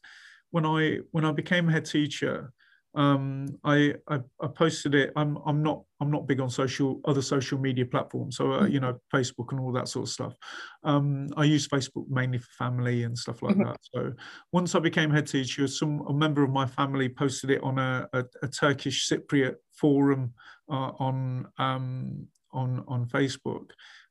when 0.51 0.67
I 0.67 0.99
when 1.13 1.25
I 1.25 1.33
became 1.33 1.69
head 1.69 1.85
teacher 1.85 2.53
um, 2.95 3.59
I, 3.65 3.95
I, 4.09 4.21
I 4.41 4.47
posted 4.47 4.95
it. 4.95 5.13
I'm 5.17 5.39
I'm 5.47 5.63
not 5.63 5.83
I'm 6.01 6.11
not 6.11 6.27
big 6.27 6.41
on 6.41 6.49
social 6.49 7.01
other 7.07 7.23
social 7.23 7.59
media 7.59 7.85
platforms, 7.85 8.37
so 8.37 8.53
uh, 8.53 8.61
mm-hmm. 8.61 8.73
you 8.73 8.81
know 8.81 8.99
Facebook 9.13 9.51
and 9.51 9.61
all 9.61 9.73
that 9.73 9.89
sort 9.89 10.05
of 10.05 10.13
stuff. 10.13 10.35
Um, 10.85 11.29
I 11.37 11.45
use 11.45 11.67
Facebook 11.67 12.09
mainly 12.09 12.39
for 12.39 12.51
family 12.57 13.03
and 13.03 13.19
stuff 13.19 13.43
like 13.43 13.57
mm-hmm. 13.57 13.69
that. 13.69 13.79
So 13.93 14.13
once 14.53 14.75
I 14.75 14.79
became 14.79 15.11
head 15.11 15.27
teacher, 15.27 15.67
some 15.67 16.05
a 16.09 16.13
member 16.13 16.45
of 16.45 16.51
my 16.51 16.67
family 16.67 17.09
posted 17.09 17.51
it 17.51 17.63
on 17.63 17.79
a, 17.79 18.09
a, 18.13 18.25
a 18.43 18.49
Turkish 18.49 19.09
Cypriot 19.09 19.57
forum 19.73 20.33
uh, 20.71 20.93
on 20.99 21.49
um, 21.59 22.29
on 22.53 22.85
on 22.87 23.07
Facebook, 23.07 23.71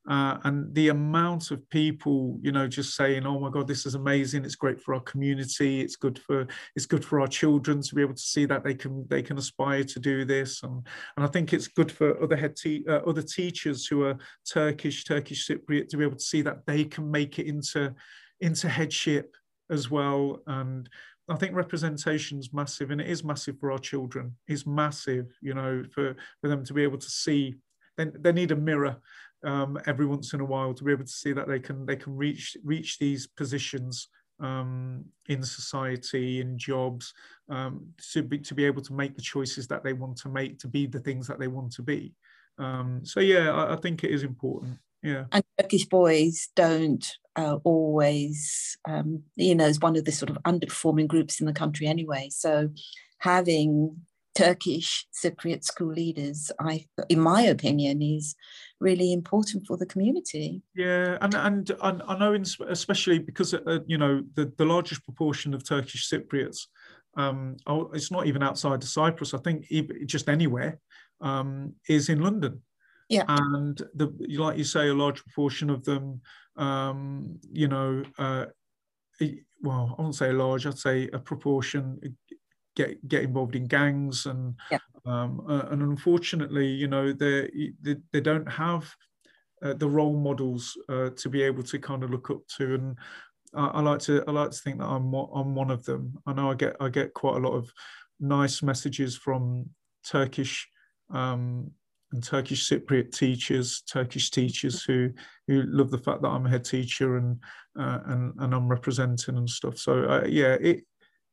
uh, 0.10 0.38
and 0.44 0.74
the 0.76 0.90
amount 0.90 1.52
of 1.52 1.68
people 1.70 2.38
you 2.42 2.52
know 2.52 2.68
just 2.68 2.96
saying 2.96 3.26
oh 3.26 3.40
my 3.40 3.50
god 3.50 3.68
this 3.68 3.86
is 3.86 3.96
amazing. 3.96 4.44
It's 4.44 4.56
great 4.56 4.82
for 4.82 4.94
our 4.94 5.02
community. 5.02 5.82
It's 5.82 5.96
good 5.96 6.20
for 6.20 6.48
it's 6.76 6.86
good 6.86 7.06
for 7.06 7.22
our 7.22 7.28
children 7.28 7.82
to 7.82 7.96
be 7.96 8.02
able 8.02 8.16
to 8.16 8.22
see 8.22 8.46
that 8.46 8.64
they 8.64 8.74
can 8.74 9.06
they 9.10 9.22
can 9.22 9.38
aspire 9.38 9.84
to 9.84 10.00
do 10.00 10.26
this. 10.26 10.64
And 10.64 10.86
and 11.16 11.26
i 11.26 11.28
think 11.28 11.54
it's 11.54 11.68
good 11.68 11.92
for 11.92 12.22
other 12.22 12.36
head 12.36 12.56
te- 12.56 12.86
uh, 12.88 13.02
other 13.08 13.22
teachers 13.22 13.88
who 13.88 14.04
are 14.04 14.18
turkish 14.52 15.06
turkish 15.06 15.48
cypriot 15.48 15.90
to 15.90 15.98
be 15.98 16.04
able 16.04 16.18
to 16.18 16.24
see 16.24 16.42
that 16.42 16.66
they 16.66 16.84
can 16.84 17.10
make 17.10 17.40
it 17.40 17.48
into 17.48 17.94
into 18.40 18.68
headship 18.68 19.36
as 19.70 19.90
well. 19.90 20.42
And 20.48 20.90
I 21.30 21.36
think 21.36 21.56
representation 21.56 22.40
is 22.40 22.54
massive, 22.54 22.92
and 22.92 23.02
it 23.02 23.08
is 23.08 23.24
massive 23.24 23.58
for 23.60 23.72
our 23.72 23.80
children. 23.80 24.36
It's 24.48 24.66
massive, 24.66 25.28
you 25.42 25.54
know, 25.54 25.84
for, 25.94 26.16
for 26.42 26.50
them 26.50 26.66
to 26.66 26.74
be 26.74 26.84
able 26.84 26.98
to 26.98 27.10
see. 27.10 27.56
They, 27.98 28.06
they 28.06 28.32
need 28.32 28.52
a 28.52 28.56
mirror 28.56 28.98
um, 29.44 29.80
every 29.86 30.06
once 30.06 30.34
in 30.34 30.42
a 30.42 30.46
while 30.46 30.74
to 30.74 30.84
be 30.84 30.92
able 30.92 31.06
to 31.06 31.12
see 31.12 31.34
that 31.34 31.48
they 31.48 31.60
can 31.60 31.86
they 31.86 31.96
can 31.96 32.16
reach 32.16 32.58
reach 32.64 32.98
these 33.00 33.28
positions 33.28 34.08
um, 34.40 35.06
in 35.28 35.44
society 35.44 36.42
in 36.42 36.58
jobs 36.58 37.14
um, 37.50 37.88
to 38.12 38.24
be 38.24 38.40
to 38.40 38.54
be 38.54 38.66
able 38.66 38.82
to 38.82 38.94
make 38.94 39.16
the 39.16 39.22
choices 39.22 39.68
that 39.68 39.84
they 39.84 39.94
want 39.94 40.18
to 40.18 40.30
make 40.30 40.60
to 40.60 40.68
be 40.68 40.86
the 40.86 41.00
things 41.00 41.28
that 41.28 41.40
they 41.40 41.48
want 41.48 41.72
to 41.74 41.82
be. 41.82 42.14
Um, 42.58 43.02
so 43.04 43.20
yeah, 43.20 43.52
I, 43.52 43.74
I, 43.74 43.76
think 43.78 44.04
it 44.04 44.12
is 44.12 44.24
important. 44.24 44.78
Yeah, 45.02 45.26
and 45.32 45.44
Turkish 45.60 45.86
boys 45.86 46.50
don't 46.56 47.06
uh, 47.36 47.58
always, 47.64 48.78
um, 48.88 49.24
you 49.36 49.56
know, 49.56 49.66
is 49.66 49.80
one 49.80 49.96
of 49.96 50.06
the 50.06 50.12
sort 50.12 50.30
of 50.30 50.38
underperforming 50.44 51.08
groups 51.08 51.40
in 51.40 51.46
the 51.46 51.54
country 51.54 51.88
anyway. 51.88 52.30
So 52.32 52.70
having 53.20 53.98
Turkish 54.36 55.06
Cypriot 55.14 55.64
school 55.64 55.94
leaders, 55.94 56.52
I, 56.60 56.86
in 57.10 57.20
my 57.20 57.42
opinion, 57.44 58.02
is 58.02 58.36
really 58.80 59.14
important 59.14 59.68
for 59.68 59.78
the 59.78 59.86
community. 59.86 60.62
Yeah, 60.76 61.18
and 61.22 61.36
and, 61.36 61.72
and 61.82 62.04
I 62.08 62.18
know, 62.18 62.34
in, 62.34 62.46
especially 62.68 63.20
because 63.20 63.54
uh, 63.54 63.80
you 63.86 63.98
know 63.98 64.24
the, 64.34 64.52
the 64.58 64.66
largest 64.66 65.04
proportion 65.04 65.54
of 65.54 65.68
Turkish 65.68 66.10
Cypriots, 66.10 66.68
um, 67.16 67.58
oh, 67.68 67.92
it's 67.94 68.12
not 68.12 68.28
even 68.28 68.44
outside 68.44 68.82
of 68.82 68.90
Cyprus. 68.90 69.34
I 69.34 69.40
think 69.40 69.68
just 70.06 70.30
anywhere 70.30 70.80
um, 71.22 71.74
is 71.88 72.10
in 72.10 72.22
London. 72.22 72.62
Yeah, 73.10 73.26
and 73.28 73.78
the 73.94 74.12
like 74.38 74.58
you 74.58 74.64
say, 74.64 74.90
a 74.90 74.94
large 74.94 75.24
proportion 75.24 75.70
of 75.70 75.84
them, 75.84 76.22
um, 76.58 77.40
you 77.52 77.68
know. 77.68 78.04
Uh, 78.18 78.46
well, 79.62 79.96
I 79.98 80.02
won't 80.02 80.16
say 80.16 80.30
a 80.30 80.34
large, 80.34 80.66
I'd 80.68 80.78
say 80.78 81.08
a 81.14 81.20
proportion 81.20 82.00
get 82.76 83.08
get 83.08 83.24
involved 83.24 83.56
in 83.56 83.66
gangs 83.66 84.26
and 84.26 84.56
yeah. 84.72 84.80
um, 85.06 85.46
uh, 85.48 85.68
and 85.72 85.82
unfortunately, 85.82 86.68
you 86.68 86.88
know, 86.88 87.12
they 87.12 87.72
they, 87.82 87.98
they 88.12 88.22
don't 88.22 88.52
have 88.52 88.94
uh, 89.64 89.74
the 89.74 89.90
role 89.90 90.18
models 90.18 90.78
uh, 90.90 91.10
to 91.16 91.30
be 91.30 91.42
able 91.42 91.64
to 91.64 91.80
kind 91.80 92.04
of 92.04 92.12
look 92.12 92.30
up 92.30 92.42
to 92.58 92.76
and. 92.76 92.98
I, 93.56 93.68
I 93.68 93.82
like 93.82 94.00
to 94.00 94.24
I 94.28 94.32
like 94.32 94.50
to 94.50 94.58
think 94.58 94.80
that 94.80 94.88
I'm 94.88 95.14
I'm 95.14 95.54
one 95.54 95.70
of 95.70 95.86
them. 95.86 96.18
I 96.26 96.34
know 96.34 96.50
I 96.50 96.56
get 96.56 96.76
I 96.80 96.90
get 96.90 97.14
quite 97.14 97.36
a 97.36 97.48
lot 97.48 97.54
of 97.54 97.72
nice 98.20 98.64
messages 98.64 99.16
from 99.16 99.70
Turkish 100.04 100.68
um, 101.12 101.72
and 102.12 102.24
Turkish 102.24 102.70
Cypriot 102.70 103.12
teachers, 103.12 103.82
Turkish 103.82 104.32
teachers 104.32 104.84
who 104.84 105.10
who 105.48 105.64
love 105.64 105.92
the 105.92 105.98
fact 105.98 106.22
that 106.22 106.30
I'm 106.30 106.46
a 106.46 106.50
head 106.50 106.66
teacher 106.66 107.18
and 107.18 107.40
uh, 107.80 108.00
and 108.06 108.34
and 108.40 108.54
I'm 108.54 108.68
representing 108.68 109.38
and 109.38 109.50
stuff. 109.50 109.78
So 109.78 110.04
uh, 110.04 110.26
yeah, 110.28 110.56
it 110.60 110.84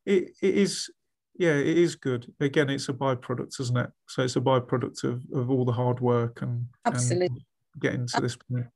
it 0.05 0.31
it 0.41 0.55
is 0.55 0.89
yeah, 1.37 1.53
it 1.53 1.77
is 1.77 1.95
good. 1.95 2.31
Again, 2.39 2.69
it's 2.69 2.89
a 2.89 2.93
byproduct, 2.93 3.59
isn't 3.59 3.77
it? 3.77 3.89
So 4.07 4.23
it's 4.23 4.35
a 4.35 4.41
byproduct 4.41 5.03
of, 5.03 5.23
of 5.33 5.49
all 5.49 5.65
the 5.65 5.71
hard 5.71 5.99
work 5.99 6.41
and, 6.41 6.67
absolutely 6.85 7.27
and 7.27 7.81
getting 7.81 8.07
to 8.07 8.21
this 8.21 8.35
point. 8.35 8.67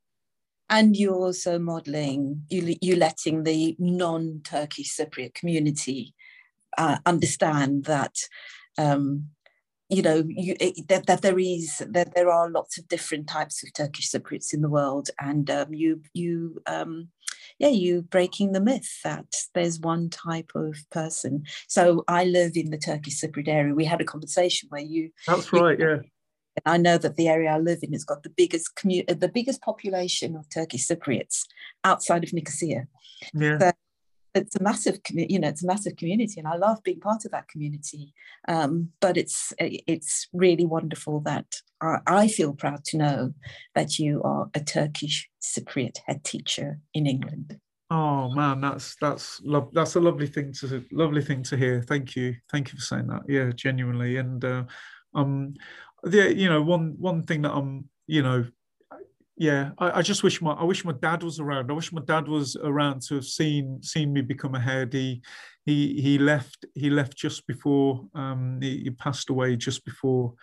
And 0.68 0.96
you're 0.96 1.14
also 1.14 1.58
modelling, 1.60 2.42
you 2.48 2.76
you 2.80 2.96
letting 2.96 3.44
the 3.44 3.76
non-Turkish 3.78 4.96
Cypriot 4.96 5.34
community 5.34 6.14
uh, 6.76 6.98
understand 7.06 7.84
that 7.84 8.16
um, 8.76 9.28
you 9.88 10.02
know 10.02 10.24
you, 10.28 10.56
that, 10.88 11.06
that 11.06 11.22
there 11.22 11.38
is 11.38 11.82
that 11.88 12.16
there 12.16 12.30
are 12.30 12.50
lots 12.50 12.78
of 12.78 12.88
different 12.88 13.28
types 13.28 13.62
of 13.62 13.72
Turkish 13.72 14.10
Cypriots 14.10 14.52
in 14.52 14.60
the 14.60 14.68
world, 14.68 15.08
and 15.20 15.48
um, 15.50 15.72
you 15.72 16.02
you 16.12 16.60
um, 16.66 17.10
yeah, 17.58 17.68
you 17.68 18.02
breaking 18.02 18.52
the 18.52 18.60
myth 18.60 19.00
that 19.04 19.26
there's 19.54 19.80
one 19.80 20.10
type 20.10 20.52
of 20.54 20.76
person. 20.90 21.44
So 21.68 22.04
I 22.08 22.24
live 22.24 22.52
in 22.54 22.70
the 22.70 22.78
Turkish 22.78 23.20
Cypriot 23.20 23.48
area. 23.48 23.74
We 23.74 23.84
had 23.84 24.00
a 24.00 24.04
conversation 24.04 24.68
where 24.68 24.82
you. 24.82 25.10
That's 25.26 25.52
right. 25.52 25.78
You, 25.78 25.88
yeah. 25.88 25.96
I 26.64 26.78
know 26.78 26.96
that 26.98 27.16
the 27.16 27.28
area 27.28 27.50
I 27.50 27.58
live 27.58 27.80
in 27.82 27.92
has 27.92 28.04
got 28.04 28.22
the 28.22 28.30
biggest 28.30 28.74
commu- 28.76 29.20
the 29.20 29.28
biggest 29.28 29.60
population 29.60 30.36
of 30.36 30.48
Turkish 30.48 30.86
Cypriots 30.86 31.42
outside 31.84 32.24
of 32.24 32.32
Nicosia. 32.32 32.86
Yeah. 33.34 33.58
So 33.58 33.72
it's 34.36 34.56
a 34.56 34.62
massive 34.62 35.02
community 35.02 35.34
you 35.34 35.40
know 35.40 35.48
it's 35.48 35.64
a 35.64 35.66
massive 35.66 35.96
community 35.96 36.38
and 36.38 36.48
i 36.48 36.56
love 36.56 36.82
being 36.84 37.00
part 37.00 37.24
of 37.24 37.32
that 37.32 37.48
community. 37.48 38.12
Um, 38.48 38.90
but 39.00 39.16
it's 39.16 39.52
it's 39.58 40.28
really 40.32 40.64
wonderful 40.64 41.20
that 41.20 41.46
I, 41.80 41.98
I, 42.06 42.28
feel 42.28 42.54
proud 42.54 42.84
to 42.86 42.96
know 42.96 43.34
that 43.74 43.98
you 43.98 44.22
are 44.22 44.48
a 44.54 44.60
turkish 44.60 45.28
cypriot 45.42 45.98
head 46.06 46.24
teacher 46.24 46.80
in 46.94 47.06
england. 47.06 47.58
Oh 47.90 48.30
man 48.30 48.60
that's 48.60 48.96
that's 49.00 49.40
love 49.44 49.70
that's 49.72 49.96
a 49.96 50.00
lovely 50.00 50.26
thing 50.26 50.52
to 50.60 50.84
lovely 50.92 51.22
thing 51.22 51.42
to 51.44 51.56
hear. 51.56 51.82
Thank 51.82 52.16
you. 52.16 52.34
Thank 52.50 52.72
you 52.72 52.78
for 52.78 52.84
saying 52.84 53.08
that. 53.08 53.22
Yeah 53.28 53.50
genuinely. 53.50 54.16
And 54.16 54.44
uh, 54.44 54.64
um 55.14 55.54
yeah 56.10 56.26
you 56.26 56.48
know 56.48 56.62
one 56.62 56.94
one 56.98 57.22
thing 57.22 57.42
that 57.42 57.52
i'm 57.52 57.88
you 58.06 58.22
know 58.22 58.44
yeah, 59.36 59.70
I, 59.78 59.98
I, 59.98 60.02
just 60.02 60.22
wish 60.22 60.40
my 60.40 60.52
I 60.52 60.64
wish 60.64 60.84
my 60.84 60.92
dad 60.92 61.22
was 61.22 61.40
around. 61.40 61.70
I 61.70 61.74
wish 61.74 61.92
my 61.92 62.02
dad 62.02 62.26
was 62.26 62.56
around 62.56 63.02
to 63.02 63.16
have 63.16 63.24
seen 63.24 63.82
seen 63.82 64.12
me 64.12 64.22
become 64.22 64.54
a 64.54 64.60
head. 64.60 64.92
He 64.94 65.22
he 65.66 66.00
he 66.00 66.18
left 66.18 66.64
he 66.74 66.88
left 66.88 67.16
just 67.16 67.46
before 67.46 68.06
um, 68.14 68.58
he, 68.62 68.84
he 68.84 68.90
passed 68.90 69.28
away 69.28 69.56
just 69.56 69.84
before 69.84 70.34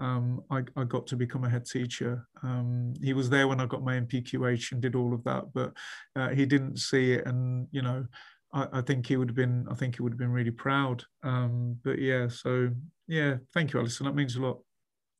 um, 0.00 0.42
I, 0.50 0.62
I, 0.76 0.84
got 0.84 1.06
to 1.08 1.16
become 1.16 1.44
a 1.44 1.48
head 1.48 1.64
teacher. 1.64 2.26
Um, 2.42 2.92
he 3.00 3.12
was 3.12 3.30
there 3.30 3.46
when 3.46 3.60
I 3.60 3.66
got 3.66 3.84
my 3.84 4.00
NPQH 4.00 4.72
and 4.72 4.82
did 4.82 4.96
all 4.96 5.14
of 5.14 5.22
that, 5.24 5.44
but 5.54 5.72
uh, 6.16 6.30
he 6.30 6.44
didn't 6.44 6.78
see 6.78 7.12
it, 7.12 7.26
and 7.26 7.68
you 7.72 7.82
know. 7.82 8.06
I, 8.54 8.68
I, 8.70 8.80
think 8.82 9.06
he 9.06 9.16
would 9.16 9.30
have 9.30 9.34
been. 9.34 9.66
I 9.70 9.74
think 9.74 9.96
he 9.96 10.02
would 10.02 10.12
have 10.12 10.18
been 10.18 10.30
really 10.30 10.50
proud. 10.50 11.02
Um, 11.22 11.78
but 11.82 11.98
yeah, 11.98 12.28
so 12.28 12.68
yeah, 13.08 13.36
thank 13.54 13.72
you, 13.72 13.80
Alison. 13.80 14.04
That 14.04 14.14
means 14.14 14.36
a 14.36 14.42
lot. 14.42 14.58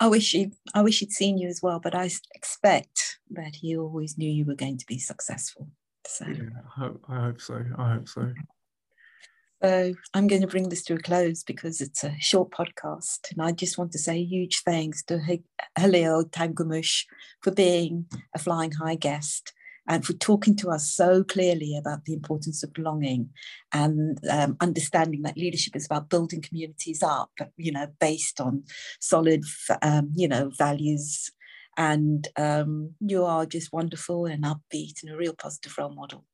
I 0.02 0.08
wish 0.08 0.32
he, 0.32 0.50
I 0.74 0.82
wish 0.82 0.98
he'd 0.98 1.12
seen 1.12 1.38
you 1.38 1.46
as 1.46 1.62
well, 1.62 1.78
but 1.78 1.94
I 1.94 2.10
expect 2.34 3.20
that 3.30 3.54
he 3.54 3.76
always 3.76 4.18
knew 4.18 4.28
you 4.28 4.44
were 4.44 4.56
going 4.56 4.76
to 4.78 4.86
be 4.86 4.98
successful. 4.98 5.68
So 6.08 6.26
yeah, 6.26 6.42
I 6.76 6.80
hope, 6.80 7.04
I 7.08 7.20
hope 7.20 7.40
so. 7.40 7.62
I 7.78 7.92
hope 7.92 8.08
so. 8.08 8.32
So 9.62 9.94
I'm 10.12 10.26
going 10.26 10.42
to 10.42 10.48
bring 10.48 10.70
this 10.70 10.82
to 10.86 10.94
a 10.94 10.98
close 10.98 11.44
because 11.44 11.80
it's 11.80 12.02
a 12.02 12.16
short 12.18 12.50
podcast, 12.50 13.30
and 13.30 13.40
I 13.40 13.52
just 13.52 13.78
want 13.78 13.92
to 13.92 13.98
say 14.00 14.24
huge 14.24 14.62
thanks 14.64 15.04
to 15.04 15.20
Halil 15.78 16.24
Tamgumus 16.24 17.04
for 17.40 17.52
being 17.52 18.06
a 18.34 18.40
flying 18.40 18.72
high 18.72 18.96
guest 18.96 19.52
and 19.88 20.04
for 20.04 20.12
talking 20.14 20.56
to 20.56 20.70
us 20.70 20.90
so 20.90 21.24
clearly 21.24 21.76
about 21.76 22.04
the 22.04 22.12
importance 22.12 22.62
of 22.62 22.72
belonging 22.72 23.30
and 23.72 24.18
um, 24.30 24.56
understanding 24.60 25.22
that 25.22 25.36
leadership 25.36 25.74
is 25.74 25.86
about 25.86 26.08
building 26.08 26.40
communities 26.40 27.02
up, 27.02 27.30
you 27.56 27.72
know, 27.72 27.88
based 27.98 28.40
on 28.40 28.64
solid, 29.00 29.44
um, 29.82 30.10
you 30.14 30.28
know, 30.28 30.50
values. 30.56 31.30
And 31.76 32.28
um, 32.36 32.94
you 33.00 33.24
are 33.24 33.46
just 33.46 33.72
wonderful 33.72 34.26
and 34.26 34.44
upbeat 34.44 35.02
and 35.02 35.12
a 35.12 35.16
real 35.16 35.34
positive 35.34 35.76
role 35.78 35.94
model. 35.94 36.24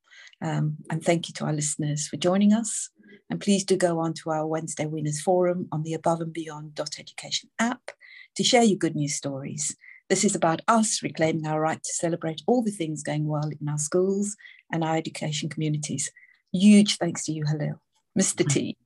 Um, 0.42 0.76
and 0.90 1.02
thank 1.02 1.28
you 1.28 1.34
to 1.34 1.44
our 1.44 1.52
listeners 1.52 2.06
for 2.06 2.16
joining 2.16 2.52
us. 2.52 2.90
And 3.30 3.40
please 3.40 3.64
do 3.64 3.76
go 3.76 3.98
on 3.98 4.14
to 4.14 4.30
our 4.30 4.46
Wednesday 4.46 4.86
Winners 4.86 5.20
Forum 5.20 5.68
on 5.72 5.82
the 5.82 5.94
Above 5.94 6.20
and 6.20 6.32
Beyond 6.32 6.78
Education 6.98 7.50
app 7.58 7.90
to 8.36 8.44
share 8.44 8.62
your 8.62 8.78
good 8.78 8.94
news 8.94 9.14
stories. 9.14 9.76
This 10.08 10.24
is 10.24 10.34
about 10.34 10.62
us 10.66 11.02
reclaiming 11.02 11.46
our 11.46 11.60
right 11.60 11.82
to 11.82 11.92
celebrate 11.92 12.42
all 12.46 12.62
the 12.62 12.70
things 12.70 13.02
going 13.02 13.26
well 13.26 13.50
in 13.60 13.68
our 13.68 13.78
schools 13.78 14.36
and 14.72 14.82
our 14.82 14.96
education 14.96 15.48
communities. 15.48 16.10
Huge 16.52 16.96
thanks 16.96 17.24
to 17.24 17.32
you, 17.32 17.44
Halil. 17.44 17.80
Mr. 18.18 18.48
T. 18.48 18.76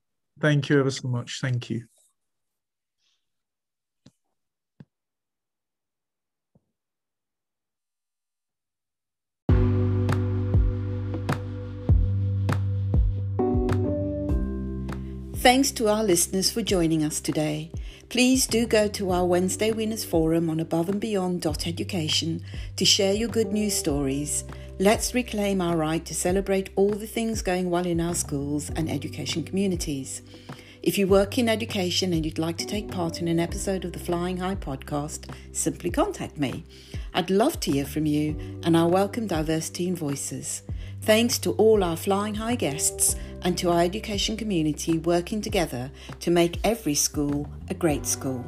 Thank 0.40 0.68
you 0.68 0.80
ever 0.80 0.90
so 0.90 1.08
much. 1.08 1.40
Thank 1.40 1.70
you. 1.70 1.84
Thanks 15.42 15.72
to 15.72 15.88
our 15.88 16.04
listeners 16.04 16.52
for 16.52 16.62
joining 16.62 17.02
us 17.02 17.18
today. 17.18 17.72
Please 18.10 18.46
do 18.46 18.64
go 18.64 18.86
to 18.86 19.10
our 19.10 19.26
Wednesday 19.26 19.72
Winners 19.72 20.04
Forum 20.04 20.48
on 20.48 20.60
aboveandbeyond.education 20.60 22.44
to 22.76 22.84
share 22.84 23.12
your 23.12 23.28
good 23.28 23.50
news 23.50 23.74
stories. 23.74 24.44
Let's 24.78 25.14
reclaim 25.14 25.60
our 25.60 25.76
right 25.76 26.04
to 26.04 26.14
celebrate 26.14 26.70
all 26.76 26.90
the 26.90 27.08
things 27.08 27.42
going 27.42 27.70
well 27.70 27.86
in 27.86 28.00
our 28.00 28.14
schools 28.14 28.70
and 28.70 28.88
education 28.88 29.42
communities. 29.42 30.22
If 30.82 30.98
you 30.98 31.06
work 31.06 31.38
in 31.38 31.48
education 31.48 32.12
and 32.12 32.24
you'd 32.24 32.40
like 32.40 32.56
to 32.58 32.66
take 32.66 32.90
part 32.90 33.20
in 33.20 33.28
an 33.28 33.38
episode 33.38 33.84
of 33.84 33.92
the 33.92 34.00
Flying 34.00 34.38
High 34.38 34.56
podcast, 34.56 35.32
simply 35.52 35.92
contact 35.92 36.36
me. 36.36 36.64
I'd 37.14 37.30
love 37.30 37.60
to 37.60 37.70
hear 37.70 37.84
from 37.84 38.04
you 38.04 38.36
and 38.64 38.76
I 38.76 38.84
welcome 38.86 39.28
diversity 39.28 39.86
in 39.86 39.94
voices. 39.94 40.62
Thanks 41.02 41.38
to 41.38 41.52
all 41.52 41.84
our 41.84 41.96
Flying 41.96 42.34
High 42.34 42.56
guests 42.56 43.14
and 43.42 43.56
to 43.58 43.70
our 43.70 43.80
education 43.80 44.36
community 44.36 44.98
working 44.98 45.40
together 45.40 45.92
to 46.18 46.32
make 46.32 46.58
every 46.64 46.96
school 46.96 47.48
a 47.70 47.74
great 47.74 48.04
school. 48.04 48.44